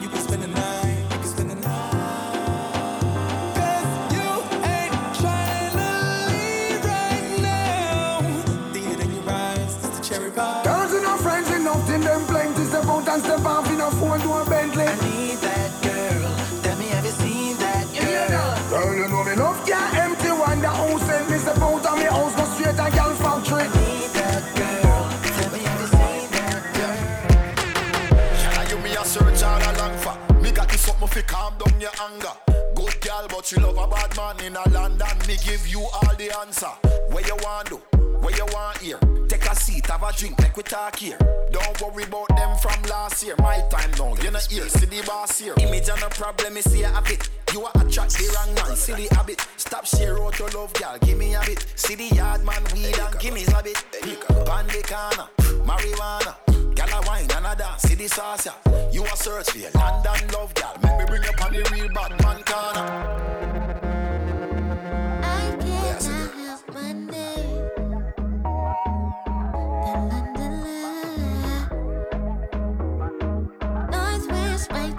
You 0.02 0.08
can 0.08 0.20
spend 0.20 0.42
the 0.42 0.48
night, 0.48 0.98
you 1.10 1.18
can 1.18 1.24
spend 1.24 1.50
the 1.50 1.54
night. 1.56 3.02
Cause 3.56 3.90
you 4.14 4.28
ain't 4.74 4.94
trying 5.20 5.74
leave 6.28 6.84
right 6.84 7.42
now. 7.42 8.20
Thinking 8.72 9.00
in 9.00 9.14
your 9.14 9.30
eyes, 9.30 9.76
it's 9.84 9.98
the 9.98 10.04
cherry 10.04 10.30
pie. 10.30 10.62
Girls 10.64 10.94
enough, 10.94 11.20
friends 11.22 11.50
enough, 11.50 11.86
till 11.86 12.00
them 12.00 12.26
plenty. 12.26 12.64
Step 12.64 12.84
out 12.86 13.08
and 13.08 13.22
step 13.22 13.44
off 13.44 13.70
in 13.70 13.80
a 13.80 13.90
four 13.92 14.18
door 14.18 14.44
Bentley. 14.46 15.15
But 33.46 33.52
you 33.52 33.64
love 33.64 33.78
a 33.78 33.86
bad 33.88 34.16
man 34.16 34.44
in 34.44 34.56
a 34.56 34.68
London 34.70 35.18
Me 35.28 35.36
give 35.44 35.68
you 35.68 35.78
all 35.78 36.14
the 36.18 36.36
answer 36.40 36.66
Where 37.10 37.24
you 37.24 37.36
want 37.44 37.68
do, 37.68 37.76
where 38.18 38.34
you 38.34 38.44
want 38.46 38.78
here 38.78 38.98
Take 39.28 39.46
a 39.46 39.54
seat, 39.54 39.86
have 39.86 40.02
a 40.02 40.12
drink, 40.12 40.36
make 40.40 40.56
we 40.56 40.62
talk 40.64 40.96
here. 40.96 41.18
Don't 41.50 41.80
worry 41.80 42.04
about 42.04 42.28
them 42.28 42.56
from 42.58 42.80
last 42.84 43.24
year. 43.24 43.34
My 43.38 43.60
time 43.70 43.90
now, 43.98 44.14
you 44.22 44.30
know 44.30 44.38
here, 44.48 44.68
see 44.68 44.86
the 44.86 45.02
boss 45.04 45.40
here. 45.40 45.52
Image 45.58 45.88
and 45.88 46.00
a 46.00 46.08
problem, 46.08 46.54
me 46.54 46.60
see 46.60 46.82
a 46.84 46.88
habit. 46.88 47.28
You 47.52 47.64
are 47.64 47.72
attract 47.74 48.18
the 48.18 48.32
wrong 48.34 48.54
man, 48.54 48.76
silly 48.76 49.08
habit. 49.10 49.44
Stop 49.56 49.84
share 49.84 50.22
out 50.22 50.38
your 50.38 50.48
love, 50.50 50.72
girl, 50.74 50.96
give 51.00 51.18
me 51.18 51.34
a 51.34 51.40
bit. 51.44 51.66
See 51.74 51.96
the 51.96 52.14
yard 52.14 52.44
man, 52.44 52.62
weed 52.72 52.98
and 52.98 53.18
give 53.18 53.34
me 53.34 53.44
a 53.46 53.62
bit. 53.64 53.84
Pan 54.46 54.66
the 54.68 54.82
corner, 54.86 55.28
marijuana. 55.64 56.45
Girl 56.76 56.88
a 56.92 57.06
wine 57.06 57.26
and 57.34 57.46
a 57.46 57.56
dance, 57.56 57.82
see 57.82 57.94
the 57.94 58.06
sauce, 58.06 58.46
yeah. 58.46 58.90
You 58.92 59.02
a 59.04 59.16
search 59.16 59.50
for 59.50 59.58
your 59.58 59.70
London 59.70 60.28
love, 60.32 60.52
girl. 60.54 60.76
Make 60.82 60.98
me 60.98 61.04
bring 61.06 61.22
you 61.22 61.30
on 61.42 61.52
the 61.52 61.62
real 61.72 61.88
bad 61.88 62.10
man 62.22 62.42
corner. 62.42 63.26
I 65.22 65.56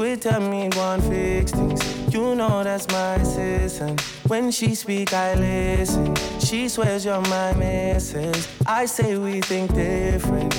Squid 0.00 0.22
tell 0.22 0.40
me 0.40 0.70
one 0.76 1.02
fix 1.02 1.52
things. 1.52 2.14
You 2.14 2.34
know 2.34 2.64
that's 2.64 2.88
my 2.88 3.16
assistant. 3.16 4.00
When 4.28 4.50
she 4.50 4.74
speak, 4.74 5.12
I 5.12 5.34
listen. 5.34 6.16
She 6.38 6.70
swears 6.70 7.04
you're 7.04 7.20
my 7.20 7.52
missus. 7.52 8.48
I 8.66 8.86
say 8.86 9.18
we 9.18 9.42
think 9.42 9.74
different. 9.74 10.54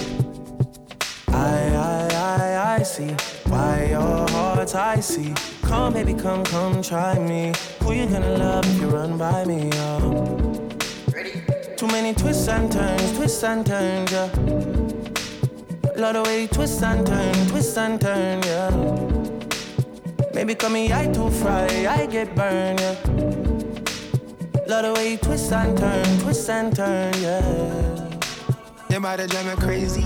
I, 1.29 1.73
I, 1.73 2.09
I, 2.13 2.75
I 2.75 2.83
see 2.83 3.15
why 3.49 3.87
your 3.89 4.29
heart's 4.29 4.75
icy. 4.75 5.33
Come, 5.63 5.93
baby, 5.93 6.13
come, 6.13 6.43
come, 6.43 6.83
try 6.83 7.17
me. 7.17 7.51
Who 7.81 7.93
you 7.93 8.05
gonna 8.05 8.37
love 8.37 8.63
if 8.67 8.79
you 8.79 8.89
run 8.89 9.17
by 9.17 9.43
me? 9.45 9.71
Oh. 9.73 10.69
Too 11.77 11.87
many 11.87 12.13
twists 12.13 12.47
and 12.47 12.71
turns, 12.71 13.17
twists 13.17 13.43
and 13.43 13.65
turns, 13.65 14.11
yeah. 14.11 14.29
Love 15.95 16.13
the 16.13 16.23
way 16.27 16.41
you 16.43 16.47
twist 16.47 16.83
and 16.83 17.07
turn, 17.07 17.33
twist 17.47 17.75
and 17.75 17.99
turn, 17.99 18.43
yeah. 18.43 19.20
Maybe 20.33 20.55
call 20.55 20.69
me 20.69 20.91
I 20.93 21.07
too 21.07 21.29
fry, 21.29 21.67
I 21.87 22.05
get 22.05 22.35
burned, 22.35 22.79
yeah. 22.79 22.95
Love 24.67 24.85
the 24.85 24.93
way 24.95 25.11
you 25.11 25.17
twist 25.17 25.51
and 25.51 25.77
turn, 25.77 26.19
twist 26.19 26.49
and 26.49 26.75
turn, 26.75 27.13
yeah. 27.21 28.09
Your 28.89 29.01
body 29.01 29.27
drive 29.27 29.45
me 29.45 29.55
crazy. 29.55 30.01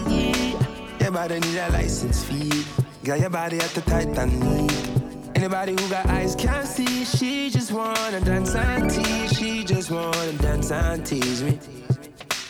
Your 1.00 1.12
body 1.12 1.40
need 1.40 1.58
a 1.58 1.70
license 1.72 2.24
fee. 2.24 2.66
Got 3.04 3.20
your 3.20 3.30
body 3.30 3.58
at 3.58 3.70
the 3.72 3.82
tight 3.82 4.18
and. 4.18 4.96
Anybody 5.36 5.74
who 5.74 5.90
got 5.90 6.08
eyes 6.08 6.34
can't 6.34 6.66
see. 6.66 7.06
She 7.06 7.50
just 7.50 7.72
wanna 7.72 8.20
dance 8.22 8.56
and 8.56 8.90
tease. 8.90 9.34
She 9.38 9.64
just 9.64 9.92
wanna 9.92 10.34
dance 10.34 10.72
and 10.72 11.06
tease 11.06 11.44
me. 11.44 11.60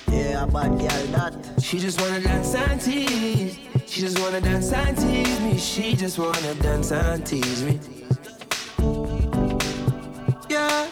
Yeah, 0.10 0.46
bad 0.46 0.70
girl 0.80 1.06
that. 1.16 1.34
She 1.62 1.80
just 1.80 2.00
wanna 2.00 2.22
dance 2.22 2.56
and 2.56 2.80
tease. 2.80 3.75
She 3.96 4.02
just 4.02 4.20
wanna 4.20 4.42
dance 4.42 4.74
and 4.74 4.98
tease 4.98 5.40
me. 5.40 5.58
She 5.58 5.96
just 5.96 6.20
wanna 6.20 6.54
dance 6.56 6.92
and 6.92 7.26
tease 7.26 7.64
me. 7.64 7.80
Yeah. 10.50 10.90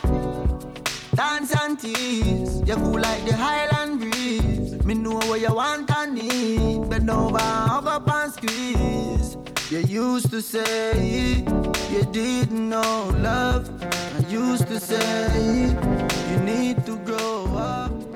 Dance 1.13 1.53
and 1.53 1.77
tease. 1.77 2.61
You 2.65 2.75
cool 2.75 3.01
like 3.01 3.25
the 3.25 3.35
Highland 3.35 3.99
breeze. 3.99 4.81
Me 4.85 4.93
know 4.93 5.19
what 5.27 5.41
you 5.41 5.53
want 5.53 5.91
and 5.91 6.13
need. 6.13 6.89
Bend 6.89 7.09
over, 7.09 7.39
hug 7.39 7.87
up 7.87 8.09
and 8.09 8.31
squeeze. 8.31 9.35
You 9.69 9.79
used 9.79 10.29
to 10.29 10.41
say 10.41 11.43
you 11.91 12.05
didn't 12.09 12.69
know 12.69 13.13
love. 13.19 13.69
I 13.83 14.29
used 14.29 14.67
to 14.67 14.79
say 14.79 15.75
you 16.31 16.37
need 16.37 16.85
to 16.85 16.95
grow 16.99 17.53
up. 17.57 18.12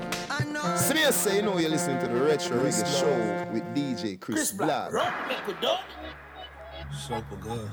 I. 0.62 0.76
Smear 0.76 1.12
say 1.12 1.36
you 1.36 1.42
know 1.42 1.58
you're 1.58 1.70
listening 1.70 1.98
to 2.00 2.06
the 2.06 2.20
Retro 2.20 2.58
Reggae 2.58 3.00
Show 3.00 3.52
with 3.52 3.64
DJ 3.74 4.20
Chris, 4.20 4.52
Black. 4.52 4.90
Super 6.92 7.36
good. 7.36 7.70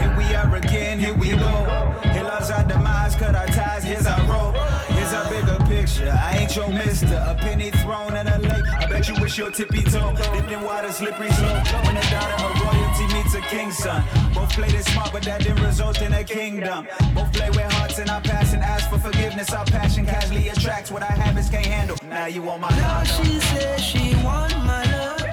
Here 0.00 0.14
we 0.16 0.34
are 0.34 0.56
again, 0.56 0.98
here 0.98 1.14
we 1.14 1.30
go. 1.30 2.00
Here 2.12 2.22
lies 2.22 2.50
our 2.50 2.64
demise, 2.64 3.14
cut 3.16 3.34
our 3.34 3.46
ties, 3.46 3.84
here's 3.84 4.06
our 4.06 4.20
rope. 4.26 4.56
Here's 4.88 5.12
our 5.12 5.28
bigger 5.30 5.58
picture. 5.66 6.10
I 6.10 6.38
ain't 6.38 6.54
your 6.54 6.68
mister. 6.68 7.14
A 7.26 7.34
penny 7.38 7.70
thrown 7.70 8.16
in 8.16 8.26
a 8.26 8.33
lake. 9.04 9.16
You 9.16 9.22
wish 9.22 9.38
your 9.38 9.50
tippy 9.50 9.82
toe. 9.82 10.14
Dipped 10.32 10.50
in 10.50 10.62
water, 10.62 10.92
slippery 10.92 11.30
slope. 11.32 11.84
When 11.86 11.96
a 11.96 12.10
daughter 12.10 12.44
of 12.44 12.60
royalty 12.60 13.14
meets 13.14 13.34
a 13.34 13.40
king's 13.40 13.76
son. 13.78 14.04
Both 14.34 14.50
played 14.52 14.74
it 14.74 14.84
smart, 14.84 15.12
but 15.12 15.22
that 15.24 15.42
didn't 15.42 15.62
result 15.62 16.00
in 16.02 16.12
a 16.12 16.24
kingdom. 16.24 16.86
Both 17.14 17.32
play 17.32 17.50
with 17.50 17.72
hearts 17.72 17.98
and 17.98 18.10
our 18.10 18.20
passion. 18.20 18.60
Ask 18.60 18.90
for 18.90 18.98
forgiveness. 18.98 19.52
Our 19.52 19.64
passion 19.66 20.06
casually 20.06 20.48
attracts 20.48 20.90
what 20.90 21.02
our 21.02 21.12
habits 21.12 21.50
can't 21.50 21.66
handle. 21.66 21.96
Now 22.08 22.26
you 22.26 22.42
want 22.42 22.60
my 22.60 22.70
Now 22.70 23.02
she 23.04 23.40
says 23.40 23.80
she 23.80 24.14
want 24.24 24.56
my 24.64 24.84
love, 24.92 25.23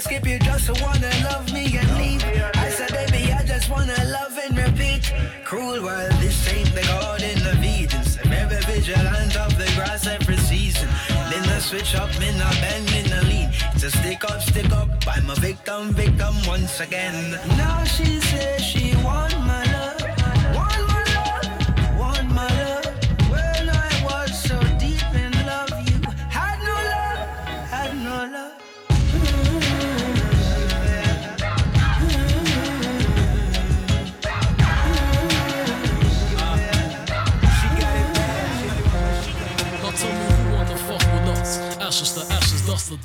said, 0.00 0.02
Skip, 0.02 0.26
you 0.26 0.38
just 0.40 0.68
wanna 0.82 1.10
love 1.24 1.52
me 1.52 1.76
and 1.76 1.96
leave. 1.96 2.22
I 2.54 2.68
said, 2.68 2.90
baby, 2.90 3.32
I 3.32 3.42
just 3.44 3.70
wanna 3.70 3.96
love 4.06 4.38
and 4.38 4.56
repeat. 4.56 5.12
Cruel 5.44 5.82
world, 5.82 6.12
this 6.20 6.52
ain't 6.52 6.74
the 6.74 6.82
garden 6.82 7.46
of 7.46 7.64
Eden. 7.64 8.02
I'm 8.24 8.32
ever 8.32 8.60
vigilant 8.66 9.36
of 9.36 9.56
the 9.56 9.70
grass 9.74 10.06
every 10.06 10.36
season. 10.36 10.88
Then 11.30 11.42
the 11.44 11.60
switch 11.60 11.94
up, 11.94 12.10
me 12.18 12.36
not 12.36 12.52
bend, 12.60 12.86
me 12.92 13.02
not 13.08 13.24
lean. 13.24 13.50
It's 13.74 13.84
a 13.84 13.90
stick 13.90 14.24
up, 14.24 14.42
stick 14.42 14.70
up. 14.72 14.88
I'm 15.06 15.30
a 15.30 15.34
victim, 15.36 15.92
victim 15.92 16.34
once 16.46 16.80
again. 16.80 17.38
Now 17.56 17.84
she 17.84 18.20
says 18.20 18.62
she 18.62 18.94
want 18.96 19.45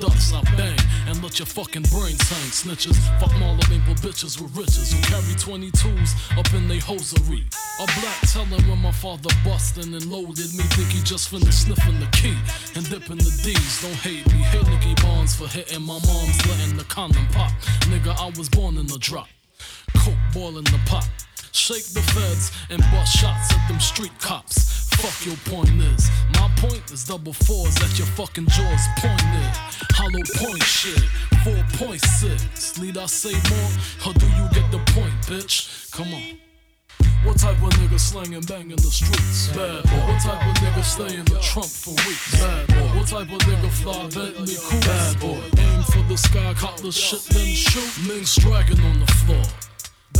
dust. 0.01 0.33
I 0.33 0.41
bang 0.57 0.77
and 1.07 1.21
let 1.23 1.39
your 1.39 1.45
fucking 1.45 1.83
brains 1.93 2.21
hang. 2.27 2.49
Snitches, 2.51 2.97
fuck 3.19 3.31
Marla 3.37 3.63
Maples 3.69 4.01
bitches 4.01 4.41
with 4.41 4.55
riches 4.57 4.91
who 4.91 5.01
carry 5.03 5.35
22s 5.37 6.37
up 6.37 6.51
in 6.53 6.67
they 6.67 6.79
hosiery. 6.79 7.45
A 7.79 7.85
black 8.01 8.19
telling 8.33 8.67
when 8.67 8.81
my 8.81 8.91
father 8.91 9.29
bustin' 9.45 9.93
and 9.93 10.05
loaded 10.07 10.51
me. 10.57 10.65
Think 10.75 10.89
he 10.89 11.01
just 11.03 11.29
finished 11.29 11.63
sniffing 11.65 11.99
the 11.99 12.07
key 12.11 12.35
and 12.75 12.89
dipping 12.89 13.17
the 13.17 13.31
D's. 13.43 13.81
Don't 13.81 13.93
hate 14.01 14.25
me. 14.33 14.41
Hate 14.49 14.67
Nicky 14.67 14.95
Barnes 15.01 15.35
for 15.35 15.47
hitting 15.47 15.83
my 15.83 15.99
mom's 16.05 16.39
letting 16.49 16.75
the 16.77 16.85
condom 16.85 17.27
pop. 17.27 17.51
Nigga, 17.91 18.17
I 18.17 18.33
was 18.37 18.49
born 18.49 18.77
in 18.77 18.87
the 18.87 18.97
drop. 18.99 19.29
Coke 19.95 20.15
boiling 20.33 20.65
the 20.65 20.79
pot. 20.85 21.07
Shake 21.51 21.85
the 21.93 22.01
feds 22.01 22.51
and 22.69 22.81
bust 22.91 23.15
shots 23.17 23.53
at 23.53 23.67
them 23.67 23.79
street 23.79 24.17
cops. 24.19 24.70
Fuck 25.01 25.25
your 25.25 25.35
point 25.45 25.81
is. 25.81 26.11
My 26.35 26.47
point 26.57 26.91
is 26.91 27.03
double 27.03 27.33
fours 27.33 27.75
at 27.77 27.97
your 27.97 28.05
fucking 28.05 28.45
jaws 28.47 28.85
pointed. 28.97 29.51
Hollow 29.97 30.21
point 30.37 30.61
shit. 30.61 31.01
4.6. 31.43 32.79
Need 32.79 32.97
I 32.99 33.07
say 33.07 33.33
more? 33.49 33.71
Or 34.05 34.13
do 34.13 34.27
you 34.27 34.47
get 34.53 34.69
the 34.69 34.77
point, 34.93 35.13
bitch? 35.25 35.91
Come 35.91 36.13
on. 36.13 36.37
What 37.23 37.39
type 37.39 37.57
of 37.63 37.69
nigga 37.81 37.99
slanging 37.99 38.41
bang 38.41 38.69
in 38.69 38.77
the 38.77 38.91
streets? 38.91 39.47
Bad 39.49 39.83
boy. 39.89 40.05
What 40.05 40.21
type 40.21 40.45
of 40.45 40.55
nigga 40.61 40.83
stay 40.83 41.17
in 41.17 41.25
the 41.25 41.39
trunk 41.39 41.69
for 41.69 41.91
weeks? 42.05 42.39
Bad 42.39 42.67
boy. 42.67 42.97
What 42.97 43.07
type 43.07 43.31
of 43.31 43.41
nigga 43.41 43.69
fly 43.71 44.01
Bentley 44.09 44.55
cool? 44.61 44.79
Bad 44.81 45.19
boy. 45.19 45.41
Aim 45.57 45.83
for 45.83 46.03
the 46.09 46.17
sky, 46.17 46.53
cop 46.53 46.77
the 46.77 46.91
shit, 46.91 47.21
then 47.33 47.47
shoot. 47.55 48.07
Minks 48.07 48.35
dragging 48.35 48.79
on 48.81 48.99
the 48.99 49.07
floor. 49.25 49.70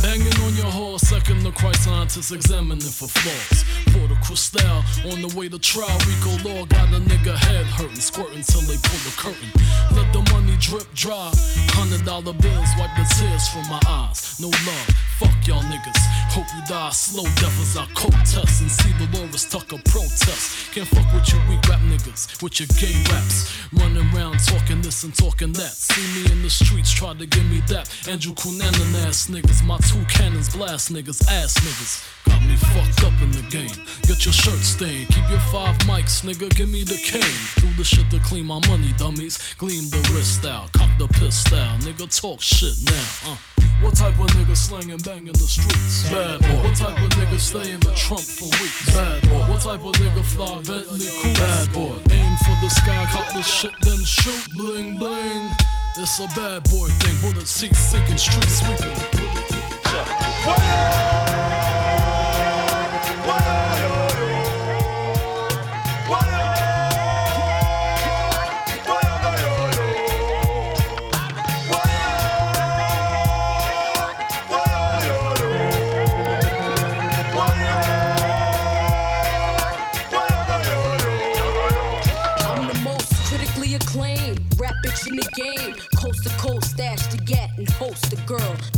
Banging 0.02 0.34
on 0.42 0.54
your 0.56 0.66
horse, 0.66 1.02
second 1.02 1.44
the 1.44 1.52
Christ 1.52 1.84
scientists 1.84 2.32
examining 2.32 2.80
for 2.80 3.06
flaws. 3.06 3.64
Pour 3.94 4.08
the 4.08 4.16
crystal 4.26 4.82
on 5.12 5.22
the 5.22 5.32
way 5.36 5.48
to 5.48 5.58
trial. 5.58 5.96
RICO 6.06 6.48
Law 6.48 6.66
got 6.66 6.88
a 6.90 6.98
nigga 6.98 7.36
head 7.36 7.66
hurting, 7.66 8.02
squirting 8.02 8.42
till 8.42 8.62
they 8.62 8.76
pull 8.82 8.98
the 9.06 9.14
curtain. 9.16 9.50
Let 9.94 10.12
the 10.12 10.26
money 10.32 10.56
drip 10.58 10.92
dry. 10.94 11.30
Hundred 11.78 12.04
dollar 12.04 12.34
bills 12.34 12.70
wipe 12.78 12.90
the 12.98 13.06
tears 13.14 13.46
from 13.48 13.62
my 13.70 13.80
eyes. 13.86 14.40
No 14.40 14.48
love, 14.48 14.88
fuck 15.22 15.46
y'all 15.46 15.62
niggas. 15.70 16.02
Hope 16.34 16.46
you 16.56 16.62
die 16.66 16.90
slow, 16.90 17.24
death 17.38 17.60
as 17.60 17.76
I 17.76 17.86
coke 17.94 18.18
test 18.24 18.62
and 18.62 18.70
see 18.70 18.90
the 18.98 19.06
Loris 19.16 19.44
Tucker 19.48 19.78
protest. 19.86 20.72
Can't 20.74 20.88
fuck 20.88 21.06
with 21.12 21.30
you 21.32 21.38
weak 21.48 21.62
rap 21.68 21.80
niggas, 21.80 22.42
with 22.42 22.58
your 22.58 22.68
gay 22.80 22.96
raps. 23.12 23.54
Running 23.72 24.08
around 24.14 24.40
talking 24.40 24.80
this 24.82 25.04
and 25.04 25.14
talking 25.14 25.52
that. 25.52 25.72
See 25.72 26.02
me 26.16 26.32
in 26.32 26.42
the 26.42 26.50
streets, 26.50 26.90
try 26.90 27.14
to 27.14 27.26
give 27.26 27.44
me 27.50 27.60
that. 27.68 27.86
Andrew 28.08 28.32
Cunanan 28.32 29.06
ass 29.06 29.28
niggas, 29.28 29.64
my 29.64 29.78
two 29.92 30.04
cannons 30.06 30.48
blast 30.56 30.90
niggas, 30.90 31.20
ass 31.28 31.52
niggas. 31.60 32.00
Got 32.24 32.40
me 32.48 32.56
fucked 32.56 33.04
up 33.04 33.12
in 33.20 33.30
the 33.32 33.44
game. 33.50 33.76
Get 34.08 34.24
your 34.24 34.32
shirt 34.32 34.60
stained. 34.64 35.08
Keep 35.08 35.28
your 35.28 35.44
five 35.52 35.76
mics, 35.84 36.24
nigga. 36.24 36.48
Give 36.56 36.68
me 36.68 36.82
the 36.82 36.96
cane. 36.96 37.38
Do 37.60 37.68
the 37.76 37.84
shit 37.84 38.08
to 38.10 38.18
clean 38.20 38.46
my 38.46 38.60
money, 38.68 38.94
dummies. 38.96 39.54
Gleam 39.58 39.84
the 39.90 40.00
wrist 40.14 40.46
out. 40.46 40.72
Cock 40.72 40.88
the 40.98 41.08
piss 41.08 41.44
style. 41.44 41.76
Nigga, 41.80 42.08
talk 42.08 42.40
shit 42.40 42.74
now. 42.88 43.32
Uh. 43.32 43.36
What 43.82 43.96
type 43.96 44.18
of 44.18 44.28
nigga 44.38 44.56
slanging 44.56 45.02
bang 45.04 45.26
in 45.26 45.34
the 45.34 45.48
streets? 45.56 46.08
Bad 46.08 46.40
boy. 46.40 46.62
What 46.64 46.76
type 46.76 46.96
of 46.96 47.10
nigga 47.18 47.38
stay 47.38 47.72
in 47.72 47.80
the 47.80 47.92
trunk 47.92 48.22
for 48.22 48.48
weeks? 48.62 48.94
Bad 48.94 49.28
boy. 49.28 49.44
What 49.50 49.60
type 49.60 49.84
of 49.84 49.92
nigga 50.00 50.24
fly 50.24 50.54
Bentley 50.62 51.08
cool? 51.20 51.34
Bad 51.34 51.72
boy. 51.72 51.96
Aim 52.16 52.34
for 52.46 52.56
the 52.64 52.70
sky, 52.70 53.04
cock 53.12 53.28
the 53.34 53.42
shit, 53.42 53.74
then 53.82 54.02
shoot. 54.04 54.46
Bling 54.56 54.96
bling. 54.96 55.50
It's 55.98 56.18
a 56.20 56.28
bad 56.38 56.64
boy 56.70 56.88
thing. 57.02 57.16
Bullet 57.20 57.46
seats 57.46 57.78
sinking, 57.78 58.16
street 58.16 58.48
sweeping. 58.48 59.41
I'm 60.44 61.31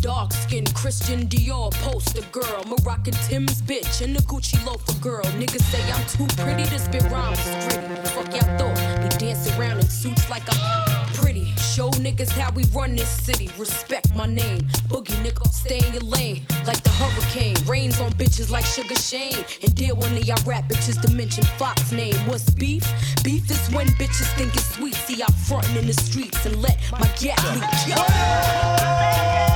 Dark 0.05 0.35
skin, 0.35 0.66
Christian 0.74 1.26
Dior, 1.28 1.72
poster 1.81 2.20
girl. 2.31 2.62
Moroccan 2.66 3.14
Tim's 3.26 3.62
bitch 3.62 4.02
and 4.05 4.14
the 4.14 4.20
Gucci 4.24 4.62
loafer 4.66 4.93
girl. 5.01 5.24
Niggas 5.40 5.62
say 5.72 5.81
I'm 5.90 6.06
too 6.09 6.26
pretty 6.43 6.64
to 6.64 6.78
spit 6.78 7.05
rhymes. 7.05 7.40
Pretty. 7.64 7.94
Fuck 8.10 8.35
y'all 8.35 8.59
thought. 8.59 8.76
We 9.02 9.09
dance 9.16 9.51
around 9.56 9.78
in 9.78 9.89
suits 9.89 10.28
like 10.28 10.43
I'm 10.47 11.06
pretty. 11.14 11.47
Show 11.56 11.89
niggas 11.93 12.32
how 12.32 12.52
we 12.52 12.64
run 12.74 12.94
this 12.94 13.09
city. 13.09 13.48
Respect 13.56 14.14
my 14.14 14.26
name. 14.26 14.60
Boogie 14.89 15.16
nigga, 15.24 15.51
stay 15.51 15.78
in 15.78 15.94
your 15.94 16.02
lane. 16.02 16.43
Like 16.66 16.82
the 16.82 16.90
hurricane. 16.90 17.56
Rains 17.64 17.98
on 17.98 18.12
bitches 18.12 18.51
like 18.51 18.66
Sugar 18.66 18.97
Shane. 18.97 19.43
And 19.62 19.74
deal 19.74 19.97
one 19.97 20.12
of 20.12 20.26
y'all 20.26 20.36
rap 20.44 20.68
bitches 20.68 21.01
to 21.01 21.10
mention 21.14 21.44
Fox 21.56 21.93
name. 21.93 22.16
What's 22.26 22.51
beef? 22.51 22.85
Beef 23.24 23.51
is 23.51 23.74
when 23.74 23.86
bitches 23.97 24.31
think 24.36 24.55
it's 24.55 24.74
sweet. 24.74 24.97
See, 24.97 25.22
I'm 25.22 25.32
frontin' 25.32 25.78
in 25.78 25.86
the 25.86 25.94
streets 25.94 26.44
and 26.44 26.60
let 26.60 26.78
my 26.93 27.09
gap 27.16 27.43
leak. 27.55 29.53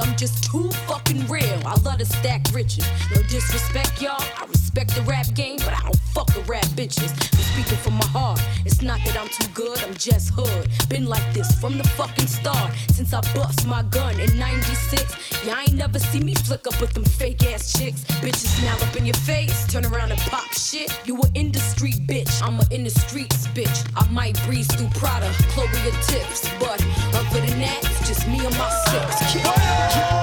I'm 0.00 0.16
just 0.16 0.44
too 0.44 0.70
fucking 0.88 1.28
real. 1.28 1.60
I 1.66 1.74
love 1.80 1.98
to 1.98 2.06
stack 2.06 2.46
riches. 2.52 2.86
No 3.14 3.22
disrespect, 3.22 4.00
y'all. 4.00 4.22
I 4.38 4.46
respect 4.46 4.94
the 4.94 5.02
rap 5.02 5.26
game, 5.34 5.58
but 5.58 5.74
I 5.74 5.80
don't 5.82 5.96
fuck 6.14 6.28
with 6.34 6.48
rap 6.48 6.64
bitches. 6.76 7.10
I'm 7.12 7.62
speaking 7.62 7.78
from 7.78 7.94
my 7.94 8.06
heart. 8.06 8.40
Not 8.90 9.04
that 9.04 9.18
I'm 9.20 9.28
too 9.28 9.46
good, 9.54 9.78
I'm 9.84 9.94
just 9.94 10.32
hood. 10.34 10.66
Been 10.88 11.06
like 11.06 11.22
this 11.32 11.48
from 11.60 11.78
the 11.78 11.84
fucking 11.90 12.26
start. 12.26 12.72
Since 12.90 13.14
I 13.14 13.20
bust 13.36 13.64
my 13.64 13.84
gun 13.84 14.18
in 14.18 14.36
96. 14.36 15.46
Y'all 15.46 15.58
ain't 15.60 15.74
never 15.74 16.00
see 16.00 16.18
me 16.18 16.34
flick 16.34 16.66
up 16.66 16.80
with 16.80 16.92
them 16.92 17.04
fake 17.04 17.44
ass 17.46 17.72
chicks. 17.78 18.02
Bitches 18.18 18.60
now 18.64 18.74
up 18.84 18.96
in 18.96 19.06
your 19.06 19.14
face, 19.14 19.64
turn 19.68 19.84
around 19.86 20.10
and 20.10 20.20
pop 20.22 20.52
shit. 20.54 20.90
You 21.04 21.16
a 21.22 21.26
industry 21.34 21.92
bitch, 21.92 22.42
I'm 22.42 22.58
a 22.58 22.66
in 22.74 22.82
the 22.82 22.90
streets 22.90 23.46
bitch. 23.54 23.78
I 23.94 24.10
might 24.10 24.34
breeze 24.44 24.66
through 24.74 24.88
Prada, 24.98 25.30
Chloe 25.50 25.68
or 25.68 25.94
tips, 26.10 26.50
but 26.58 26.84
other 27.14 27.46
than 27.46 27.60
that, 27.60 27.78
it's 27.84 28.08
just 28.08 28.26
me 28.26 28.44
and 28.44 28.58
my 28.58 28.70
six. 28.90 29.32
The, 29.34 30.19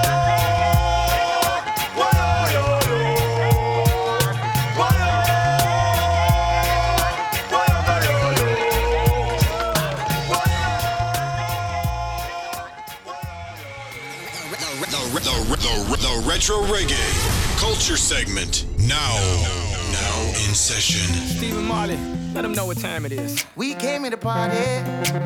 retro 16.28 16.58
reggae 16.64 17.58
culture 17.58 17.96
segment 17.96 18.66
now 18.80 19.14
now 19.90 20.20
in 20.46 20.54
session. 20.54 21.08
Stephen 21.26 21.64
Marley, 21.64 21.96
let 22.34 22.42
them 22.42 22.52
know 22.52 22.66
what 22.66 22.76
time 22.76 23.06
it 23.06 23.12
is. 23.12 23.46
We 23.56 23.74
came 23.74 24.02
here 24.02 24.10
to 24.10 24.18
party, 24.18 24.58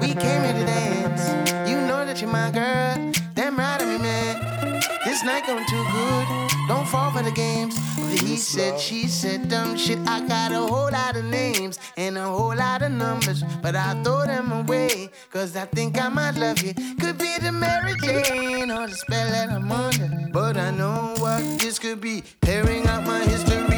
we 0.00 0.14
came 0.14 0.42
here 0.44 0.52
to 0.52 0.64
dance. 0.64 1.68
You 1.68 1.76
know 1.88 2.06
that 2.06 2.20
you're 2.20 2.30
my 2.30 2.52
girl, 2.52 3.12
damn 3.34 3.56
right 3.56 3.82
I'm 3.82 3.90
your 3.90 3.98
man. 3.98 4.80
This 5.04 5.24
night 5.24 5.44
going 5.44 5.66
too 5.66 5.84
good, 5.90 6.51
don't 6.68 6.86
fall 6.86 7.10
for 7.10 7.22
the 7.22 7.30
games. 7.30 7.76
He 8.20 8.36
said, 8.36 8.78
she 8.78 9.06
said, 9.06 9.48
dumb 9.48 9.76
shit. 9.76 9.98
I 10.06 10.26
got 10.26 10.52
a 10.52 10.58
whole 10.58 10.90
lot 10.90 11.16
of 11.16 11.24
names 11.24 11.78
and 11.96 12.16
a 12.16 12.24
whole 12.24 12.54
lot 12.54 12.82
of 12.82 12.92
numbers, 12.92 13.42
but 13.62 13.74
I 13.74 14.00
throw 14.02 14.24
them 14.24 14.52
away, 14.52 15.10
cause 15.30 15.56
I 15.56 15.64
think 15.66 16.00
I 16.00 16.08
might 16.08 16.36
love 16.36 16.62
you. 16.62 16.74
Could 17.00 17.18
be 17.18 17.36
the 17.38 17.52
Mary 17.52 17.94
Jane 18.02 18.70
or 18.70 18.86
the 18.86 18.94
spell 18.94 19.28
that 19.30 19.50
I'm 19.50 19.70
under, 19.70 20.30
but 20.32 20.56
I 20.56 20.70
know 20.70 21.14
what 21.18 21.42
this 21.58 21.78
could 21.78 22.00
be. 22.00 22.22
Pairing 22.40 22.86
out 22.86 23.04
my 23.04 23.20
history 23.24 23.71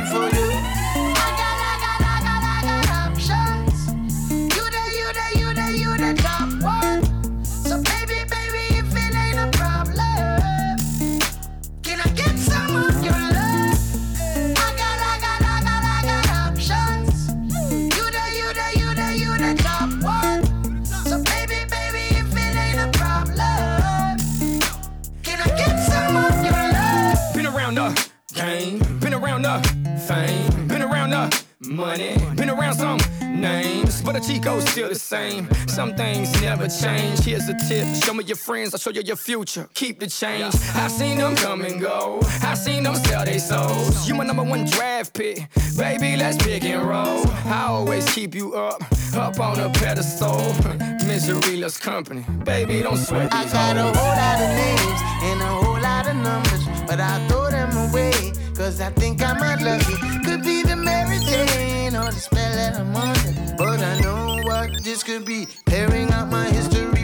around 29.35 29.63
the 29.63 30.01
fame, 30.07 30.69
been 30.69 30.83
around 30.83 31.11
the 31.11 31.45
money, 31.61 32.17
been 32.37 32.51
around 32.51 32.75
some 32.75 32.99
names, 33.21 34.01
but 34.03 34.13
the 34.13 34.21
Chico's 34.21 34.65
still 34.69 34.89
the 34.89 34.95
same. 34.95 35.49
Some 35.67 35.95
things 35.97 36.31
never 36.41 36.69
change. 36.69 37.21
Here's 37.21 37.49
a 37.49 37.55
tip: 37.69 37.87
show 38.05 38.15
me 38.15 38.25
your 38.25 38.37
friends, 38.37 38.75
I'll 38.75 38.79
show 38.79 38.91
you 38.91 39.03
your 39.03 39.17
future. 39.17 39.69
Keep 39.75 39.99
the 39.99 40.07
change. 40.07 40.55
I've 40.75 40.91
seen 40.91 41.19
them 41.19 41.35
come 41.35 41.63
and 41.63 41.81
go, 41.81 42.21
I've 42.43 42.59
seen 42.59 42.85
them 42.85 42.95
sell 42.95 43.25
their 43.25 43.41
souls. 43.41 44.09
You 44.09 44.15
my 44.15 44.25
number 44.25 44.45
one 44.45 44.67
draft 44.67 45.15
pick, 45.15 45.49
baby. 45.77 46.17
Let's 46.17 46.37
pick 46.43 46.65
and 46.65 46.89
roll. 46.89 47.27
I 47.47 47.67
always 47.69 48.05
keep 48.15 48.35
you 48.35 48.55
up, 48.55 48.83
up 49.17 49.41
on 49.41 49.59
a 49.59 49.69
pedestal. 49.71 50.55
Misery 51.09 51.57
loves 51.57 51.79
company, 51.79 52.25
baby. 52.45 52.83
Don't 52.83 52.97
sweat 52.97 53.31
these 53.33 53.53
I 53.53 53.75
got 53.75 53.77
a 53.77 53.83
whole 53.83 54.17
lot 54.17 54.41
of 54.41 54.49
names 54.63 55.01
and 55.29 55.41
a 55.43 55.47
whole 55.47 55.81
lot 55.81 56.07
of 56.07 56.17
numbers, 56.17 56.83
but 56.87 57.01
I 57.01 57.27
thought. 57.29 57.54
Cause 58.65 58.81
I 58.81 58.89
think 58.93 59.21
I 59.21 59.35
might 59.35 59.61
love 59.61 59.87
you. 59.91 59.97
Could 60.25 60.43
be 60.43 60.63
the 60.63 60.75
medicine 60.75 61.95
or 61.97 62.11
the 62.11 62.19
spell 62.19 62.51
that 62.55 62.81
I'm 62.81 62.97
under. 62.97 63.57
But 63.59 63.81
I 63.81 64.01
know 64.01 64.41
what 64.45 64.83
this 64.83 65.03
could 65.03 65.27
be. 65.27 65.47
Pairing 65.67 66.11
out 66.13 66.31
my 66.31 66.47
history 66.49 67.04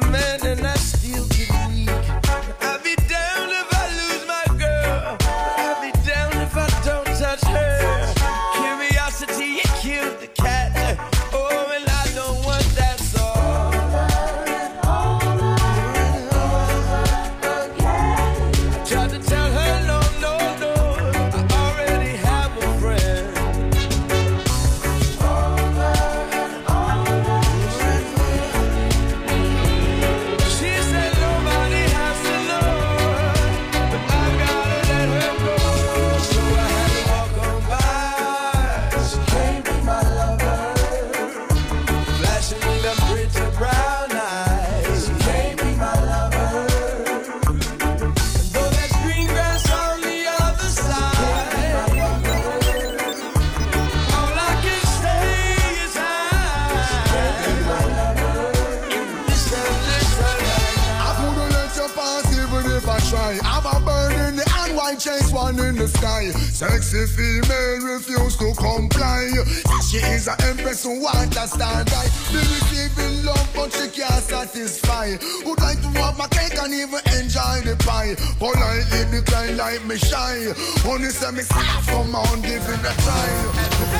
like 79.61 79.85
me 79.85 79.97
shine. 79.97 80.53
Only 80.85 81.09
say 81.09 81.31
me 81.31 81.43
soft, 81.43 81.87
come 81.89 82.15
on, 82.15 82.41
give 82.41 82.63
it 82.63 82.81
a 82.81 82.93
try. 83.03 83.90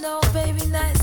no 0.00 0.20
baby 0.32 0.66
nights. 0.66 0.99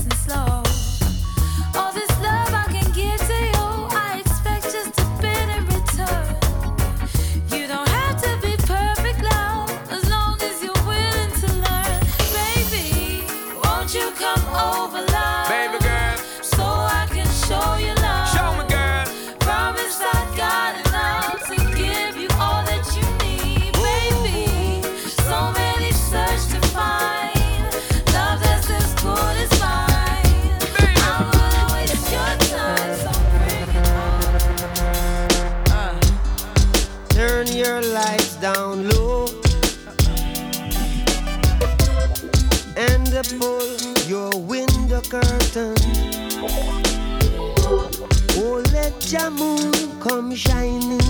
your 49.12 49.30
moon 49.30 49.72
come 50.00 50.34
shining 50.34 51.07